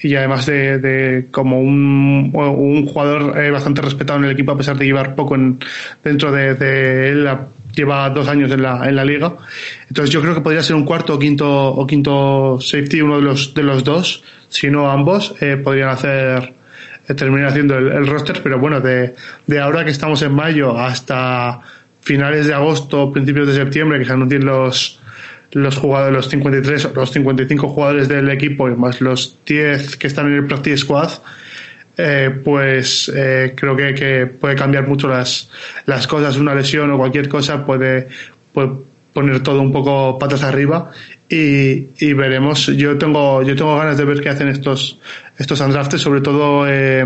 y 0.05 0.15
además 0.15 0.45
de, 0.45 0.77
de 0.77 1.27
como 1.31 1.59
un, 1.59 2.31
un 2.33 2.85
jugador 2.85 3.51
bastante 3.51 3.81
respetado 3.81 4.19
en 4.19 4.25
el 4.25 4.31
equipo 4.31 4.51
a 4.51 4.57
pesar 4.57 4.77
de 4.77 4.85
llevar 4.85 5.15
poco 5.15 5.35
en, 5.35 5.59
dentro 6.03 6.31
de, 6.31 6.53
de 6.53 7.09
él 7.09 7.27
lleva 7.75 8.09
dos 8.09 8.27
años 8.27 8.51
en 8.51 8.61
la, 8.61 8.87
en 8.87 8.95
la 8.95 9.05
liga. 9.05 9.35
Entonces 9.87 10.09
yo 10.09 10.21
creo 10.21 10.33
que 10.33 10.41
podría 10.41 10.63
ser 10.63 10.75
un 10.75 10.85
cuarto 10.85 11.15
o 11.15 11.19
quinto, 11.19 11.47
o 11.47 11.85
quinto 11.85 12.57
safety, 12.59 13.01
uno 13.01 13.17
de 13.17 13.23
los, 13.23 13.53
de 13.53 13.63
los 13.63 13.83
dos, 13.83 14.23
si 14.47 14.69
no 14.69 14.89
ambos, 14.89 15.35
eh, 15.41 15.57
podrían 15.57 15.89
hacer, 15.89 16.53
eh, 17.07 17.13
terminar 17.13 17.49
haciendo 17.49 17.77
el, 17.77 18.07
roster, 18.07 18.41
pero 18.41 18.59
bueno, 18.59 18.79
de, 18.79 19.13
de 19.45 19.59
ahora 19.59 19.83
que 19.83 19.91
estamos 19.91 20.21
en 20.21 20.33
mayo 20.33 20.77
hasta 20.77 21.59
finales 22.01 22.47
de 22.47 22.53
agosto, 22.53 23.11
principios 23.11 23.47
de 23.47 23.55
septiembre, 23.55 23.99
que 23.99 24.05
se 24.05 24.13
anuncien 24.13 24.45
los, 24.45 25.01
los 25.55 25.77
jugadores, 25.77 26.13
los 26.13 26.29
53 26.29 26.89
los 26.93 27.11
55 27.11 27.69
jugadores 27.69 28.09
del 28.09 28.29
equipo 28.29 28.67
y 28.69 28.75
más 28.75 28.99
los 28.99 29.39
10 29.45 29.95
que 29.95 30.07
están 30.07 30.27
en 30.27 30.33
el 30.33 30.45
practice 30.45 30.79
squad, 30.79 31.11
eh, 31.97 32.29
pues 32.43 33.09
eh, 33.15 33.53
creo 33.55 33.73
que, 33.73 33.93
que, 33.93 34.25
puede 34.25 34.53
cambiar 34.53 34.85
mucho 34.85 35.07
las, 35.07 35.49
las 35.85 36.07
cosas. 36.07 36.35
Una 36.35 36.53
lesión 36.53 36.91
o 36.91 36.97
cualquier 36.97 37.29
cosa 37.29 37.65
puede, 37.65 38.09
puede 38.51 38.71
poner 39.13 39.41
todo 39.43 39.61
un 39.61 39.71
poco 39.71 40.19
patas 40.19 40.43
arriba 40.43 40.91
y, 41.29 41.87
y, 41.99 42.11
veremos. 42.11 42.67
Yo 42.67 42.97
tengo, 42.97 43.41
yo 43.41 43.55
tengo 43.55 43.77
ganas 43.77 43.97
de 43.97 44.03
ver 44.03 44.19
qué 44.19 44.27
hacen 44.27 44.49
estos, 44.49 44.99
estos 45.37 45.61
undrafted, 45.61 45.99
sobre 45.99 46.19
todo, 46.19 46.67
eh, 46.67 47.05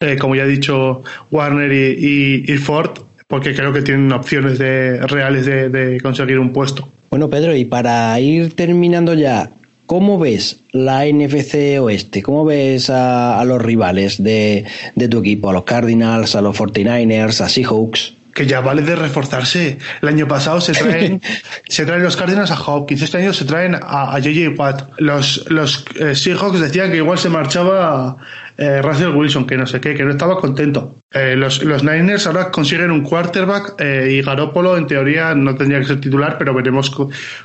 eh, 0.00 0.16
como 0.18 0.34
ya 0.36 0.44
he 0.44 0.48
dicho, 0.48 1.02
Warner 1.30 1.70
y, 1.70 2.46
y, 2.46 2.54
y, 2.54 2.56
Ford, 2.56 2.92
porque 3.26 3.54
creo 3.54 3.74
que 3.74 3.82
tienen 3.82 4.10
opciones 4.10 4.58
de, 4.58 5.06
reales 5.06 5.44
de, 5.44 5.68
de 5.68 6.00
conseguir 6.00 6.38
un 6.38 6.50
puesto. 6.50 6.90
Bueno, 7.10 7.28
Pedro, 7.28 7.56
y 7.56 7.64
para 7.64 8.18
ir 8.20 8.54
terminando 8.54 9.14
ya, 9.14 9.50
¿Cómo 9.90 10.20
ves 10.20 10.60
la 10.70 11.04
NFC 11.04 11.80
Oeste? 11.80 12.22
¿Cómo 12.22 12.44
ves 12.44 12.90
a, 12.90 13.40
a 13.40 13.44
los 13.44 13.60
rivales 13.60 14.22
de, 14.22 14.64
de, 14.94 15.08
tu 15.08 15.18
equipo? 15.18 15.50
A 15.50 15.52
los 15.52 15.64
Cardinals, 15.64 16.36
a 16.36 16.40
los 16.40 16.56
49ers, 16.56 17.40
a 17.40 17.48
Seahawks. 17.48 18.14
Que 18.34 18.46
ya 18.46 18.60
vale 18.60 18.82
de 18.82 18.96
reforzarse. 18.96 19.78
El 20.02 20.08
año 20.08 20.28
pasado 20.28 20.60
se 20.60 20.72
traen, 20.80 21.20
se 21.68 21.84
traen 21.84 22.02
los 22.02 22.16
Cardinals 22.16 22.50
a 22.50 22.60
Hopkins. 22.60 23.02
Este 23.02 23.18
año 23.18 23.32
se 23.32 23.44
traen 23.44 23.74
a, 23.74 24.14
a 24.14 24.18
JJ 24.18 24.58
Watt. 24.58 24.90
Los, 24.98 25.50
los 25.50 25.84
eh, 25.98 26.14
Seahawks 26.14 26.60
decían 26.60 26.90
que 26.90 26.98
igual 26.98 27.18
se 27.18 27.28
marchaba 27.28 28.16
eh, 28.60 28.82
Russell 28.82 29.16
Wilson, 29.16 29.46
que 29.46 29.56
no 29.56 29.66
sé 29.66 29.80
qué, 29.80 29.94
que 29.94 30.04
no 30.04 30.10
estaba 30.10 30.36
contento. 30.36 30.96
Eh, 31.10 31.34
los, 31.34 31.64
los, 31.64 31.82
Niners 31.82 32.26
ahora 32.26 32.50
consiguen 32.50 32.90
un 32.90 33.02
quarterback 33.02 33.80
eh, 33.80 34.08
y 34.12 34.22
Garópolo 34.22 34.76
en 34.76 34.86
teoría 34.86 35.34
no 35.34 35.56
tendría 35.56 35.80
que 35.80 35.86
ser 35.86 36.00
titular, 36.00 36.36
pero 36.38 36.52
veremos 36.52 36.94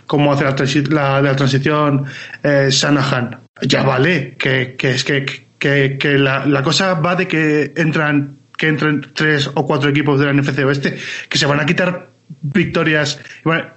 cómo 0.05 0.33
hace 0.33 0.43
la, 0.43 0.55
transi 0.55 0.83
la, 0.83 1.21
la 1.21 1.35
transición 1.35 2.05
eh, 2.43 2.67
Shanahan. 2.69 3.39
Ya 3.61 3.83
vale, 3.83 4.35
que, 4.37 4.75
que 4.77 4.91
es 4.91 5.05
que, 5.05 5.25
que, 5.57 5.97
que 5.97 6.17
la, 6.17 6.45
la, 6.45 6.61
cosa 6.61 6.95
va 6.95 7.15
de 7.15 7.29
que 7.29 7.71
entran 7.77 8.37
que 8.57 8.67
entren 8.67 9.01
tres 9.13 9.49
o 9.53 9.65
cuatro 9.65 9.89
equipos 9.89 10.19
de 10.19 10.25
la 10.25 10.33
NFC 10.33 10.59
Oeste 10.65 10.97
que 11.29 11.37
se 11.37 11.45
van 11.45 11.59
a 11.59 11.65
quitar 11.65 12.14
victorias, 12.41 13.19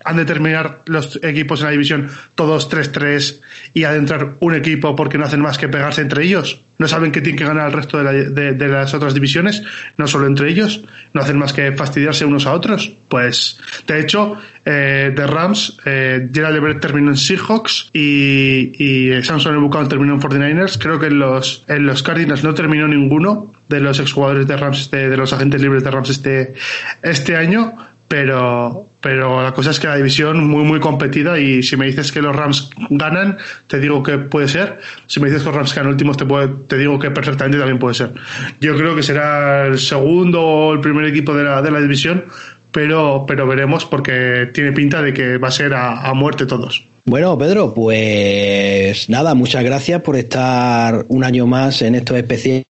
han 0.04 0.16
de 0.16 0.24
terminar 0.24 0.82
los 0.86 1.18
equipos 1.22 1.60
en 1.60 1.66
la 1.66 1.72
división 1.72 2.10
todos 2.34 2.70
3-3 2.70 3.40
y 3.74 3.84
adentrar 3.84 4.36
un 4.40 4.54
equipo 4.54 4.96
porque 4.96 5.18
no 5.18 5.24
hacen 5.24 5.40
más 5.40 5.58
que 5.58 5.68
pegarse 5.68 6.02
entre 6.02 6.24
ellos. 6.24 6.62
No 6.78 6.86
saben 6.86 7.10
que 7.10 7.20
tienen 7.20 7.38
que 7.38 7.44
ganar 7.44 7.66
el 7.66 7.72
resto 7.72 7.98
de, 7.98 8.04
la, 8.04 8.12
de, 8.12 8.52
de, 8.54 8.68
las 8.68 8.94
otras 8.94 9.12
divisiones, 9.12 9.64
no 9.96 10.06
solo 10.06 10.26
entre 10.26 10.48
ellos. 10.48 10.84
No 11.12 11.22
hacen 11.22 11.36
más 11.36 11.52
que 11.52 11.72
fastidiarse 11.72 12.24
unos 12.24 12.46
a 12.46 12.52
otros. 12.52 12.92
Pues, 13.08 13.58
de 13.86 14.00
hecho, 14.00 14.36
eh, 14.64 15.12
de 15.14 15.26
Rams, 15.26 15.76
eh, 15.84 16.28
Gerald 16.32 16.56
Everett 16.56 16.80
terminó 16.80 17.10
en 17.10 17.16
Seahawks 17.16 17.90
y, 17.92 18.72
y 18.78 19.22
Samson 19.24 19.56
Ebucano 19.56 19.88
terminó 19.88 20.14
en 20.14 20.20
49ers. 20.20 20.78
Creo 20.78 21.00
que 21.00 21.06
en 21.06 21.18
los, 21.18 21.64
en 21.66 21.84
los 21.84 22.04
Cardinals 22.04 22.44
no 22.44 22.54
terminó 22.54 22.86
ninguno 22.86 23.52
de 23.68 23.80
los 23.80 23.98
exjugadores 23.98 24.46
de 24.46 24.56
Rams, 24.56 24.80
este, 24.82 25.08
de 25.08 25.16
los 25.16 25.32
agentes 25.32 25.60
libres 25.60 25.82
de 25.82 25.90
Rams 25.90 26.10
este, 26.10 26.54
este 27.02 27.36
año 27.36 27.74
pero, 28.08 28.88
pero 29.00 29.42
la 29.42 29.52
cosa 29.52 29.70
es 29.70 29.78
que 29.78 29.86
la 29.86 29.96
división 29.96 30.48
muy, 30.48 30.64
muy 30.64 30.80
competida 30.80 31.38
y 31.38 31.62
si 31.62 31.76
me 31.76 31.86
dices 31.86 32.10
que 32.10 32.22
los 32.22 32.34
Rams 32.34 32.70
ganan, 32.90 33.36
te 33.66 33.78
digo 33.78 34.02
que 34.02 34.16
puede 34.16 34.48
ser. 34.48 34.78
Si 35.06 35.20
me 35.20 35.28
dices 35.28 35.42
que 35.42 35.48
los 35.50 35.56
Rams 35.56 35.74
quedan 35.74 35.88
últimos, 35.88 36.16
te, 36.16 36.24
puede, 36.24 36.48
te 36.66 36.78
digo 36.78 36.98
que 36.98 37.10
perfectamente 37.10 37.58
también 37.58 37.78
puede 37.78 37.94
ser. 37.94 38.14
Yo 38.60 38.76
creo 38.76 38.96
que 38.96 39.02
será 39.02 39.66
el 39.66 39.78
segundo 39.78 40.42
o 40.42 40.72
el 40.72 40.80
primer 40.80 41.04
equipo 41.04 41.34
de 41.34 41.44
la, 41.44 41.60
de 41.60 41.70
la 41.70 41.80
división, 41.80 42.24
pero, 42.72 43.24
pero 43.28 43.46
veremos 43.46 43.84
porque 43.84 44.50
tiene 44.54 44.72
pinta 44.72 45.02
de 45.02 45.12
que 45.12 45.36
va 45.36 45.48
a 45.48 45.52
ser 45.52 45.74
a, 45.74 46.08
a 46.08 46.14
muerte 46.14 46.46
todos. 46.46 46.88
Bueno, 47.08 47.38
Pedro, 47.38 47.72
pues 47.72 49.08
nada, 49.08 49.34
muchas 49.34 49.64
gracias 49.64 50.02
por 50.02 50.14
estar 50.16 51.06
un 51.08 51.24
año 51.24 51.46
más 51.46 51.80
en 51.80 51.94
estos 51.94 52.18
especiales 52.18 52.66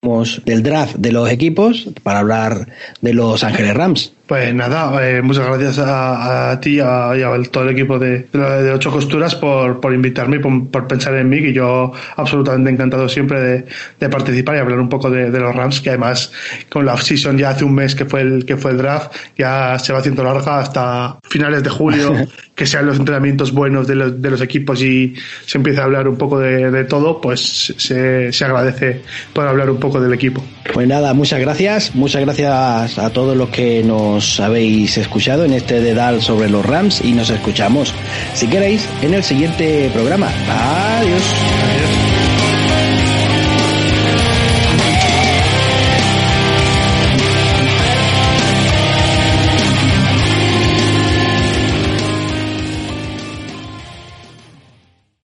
del 0.43 0.63
draft 0.63 0.95
de 0.95 1.11
los 1.11 1.29
equipos 1.29 1.87
para 2.01 2.19
hablar 2.19 2.67
de 3.01 3.13
los 3.13 3.43
Ángeles 3.43 3.75
Rams. 3.75 4.13
Pues 4.33 4.51
nada, 4.55 5.07
eh, 5.07 5.21
muchas 5.21 5.45
gracias 5.45 5.77
a, 5.77 6.59
ti 6.59 6.77
y 6.77 6.79
a, 6.79 7.13
todo 7.51 7.65
el 7.65 7.69
equipo 7.69 7.99
de, 7.99 8.25
de, 8.33 8.71
Ocho 8.71 8.89
Costuras 8.89 9.35
por, 9.35 9.79
por 9.79 9.93
invitarme 9.93 10.37
y 10.37 10.39
por, 10.39 10.87
pensar 10.87 11.13
en 11.13 11.29
mí, 11.29 11.39
que 11.39 11.53
yo 11.53 11.91
absolutamente 12.15 12.71
encantado 12.71 13.07
siempre 13.07 13.67
de, 13.99 14.09
participar 14.09 14.55
y 14.55 14.59
hablar 14.59 14.79
un 14.79 14.89
poco 14.89 15.11
de, 15.11 15.29
los 15.29 15.55
Rams, 15.55 15.81
que 15.81 15.91
además 15.91 16.31
con 16.67 16.83
la 16.83 16.95
off-season 16.95 17.37
ya 17.37 17.51
hace 17.51 17.63
un 17.63 17.75
mes 17.75 17.93
que 17.93 18.05
fue 18.05 18.21
el 18.21 18.43
que 18.43 18.57
fue 18.57 18.71
el 18.71 18.77
draft, 18.77 19.11
ya 19.37 19.77
se 19.77 19.93
va 19.93 19.99
haciendo 19.99 20.23
larga 20.23 20.57
hasta 20.57 21.19
finales 21.29 21.61
de 21.61 21.69
julio, 21.69 22.15
que 22.55 22.65
sean 22.65 22.87
los 22.87 22.97
entrenamientos 22.97 23.51
buenos 23.51 23.85
de 23.85 23.93
los, 23.93 24.19
de 24.19 24.31
los 24.31 24.41
equipos 24.41 24.81
y 24.81 25.13
se 25.45 25.59
empieza 25.59 25.81
a 25.81 25.83
hablar 25.83 26.07
un 26.07 26.17
poco 26.17 26.39
de, 26.39 26.85
todo, 26.85 27.21
pues 27.21 27.71
se, 27.77 28.33
se 28.33 28.45
agradece 28.45 29.03
por 29.31 29.47
hablar 29.47 29.69
un 29.69 29.77
poco 29.77 30.01
del 30.01 30.11
equipo. 30.11 30.43
Pues 30.73 30.87
nada, 30.87 31.13
muchas 31.13 31.39
gracias, 31.39 31.93
muchas 31.93 32.21
gracias 32.21 32.97
a 32.97 33.09
todos 33.11 33.37
los 33.37 33.49
que 33.49 33.83
nos 33.83 34.22
habéis 34.39 34.97
escuchado 34.97 35.45
en 35.45 35.53
este 35.53 35.81
dedal 35.81 36.21
sobre 36.21 36.49
los 36.49 36.65
Rams 36.65 37.01
y 37.03 37.13
nos 37.13 37.29
escuchamos, 37.29 37.93
si 38.33 38.47
queréis, 38.47 38.87
en 39.01 39.13
el 39.13 39.23
siguiente 39.23 39.89
programa. 39.93 40.29
Adiós. 40.49 41.92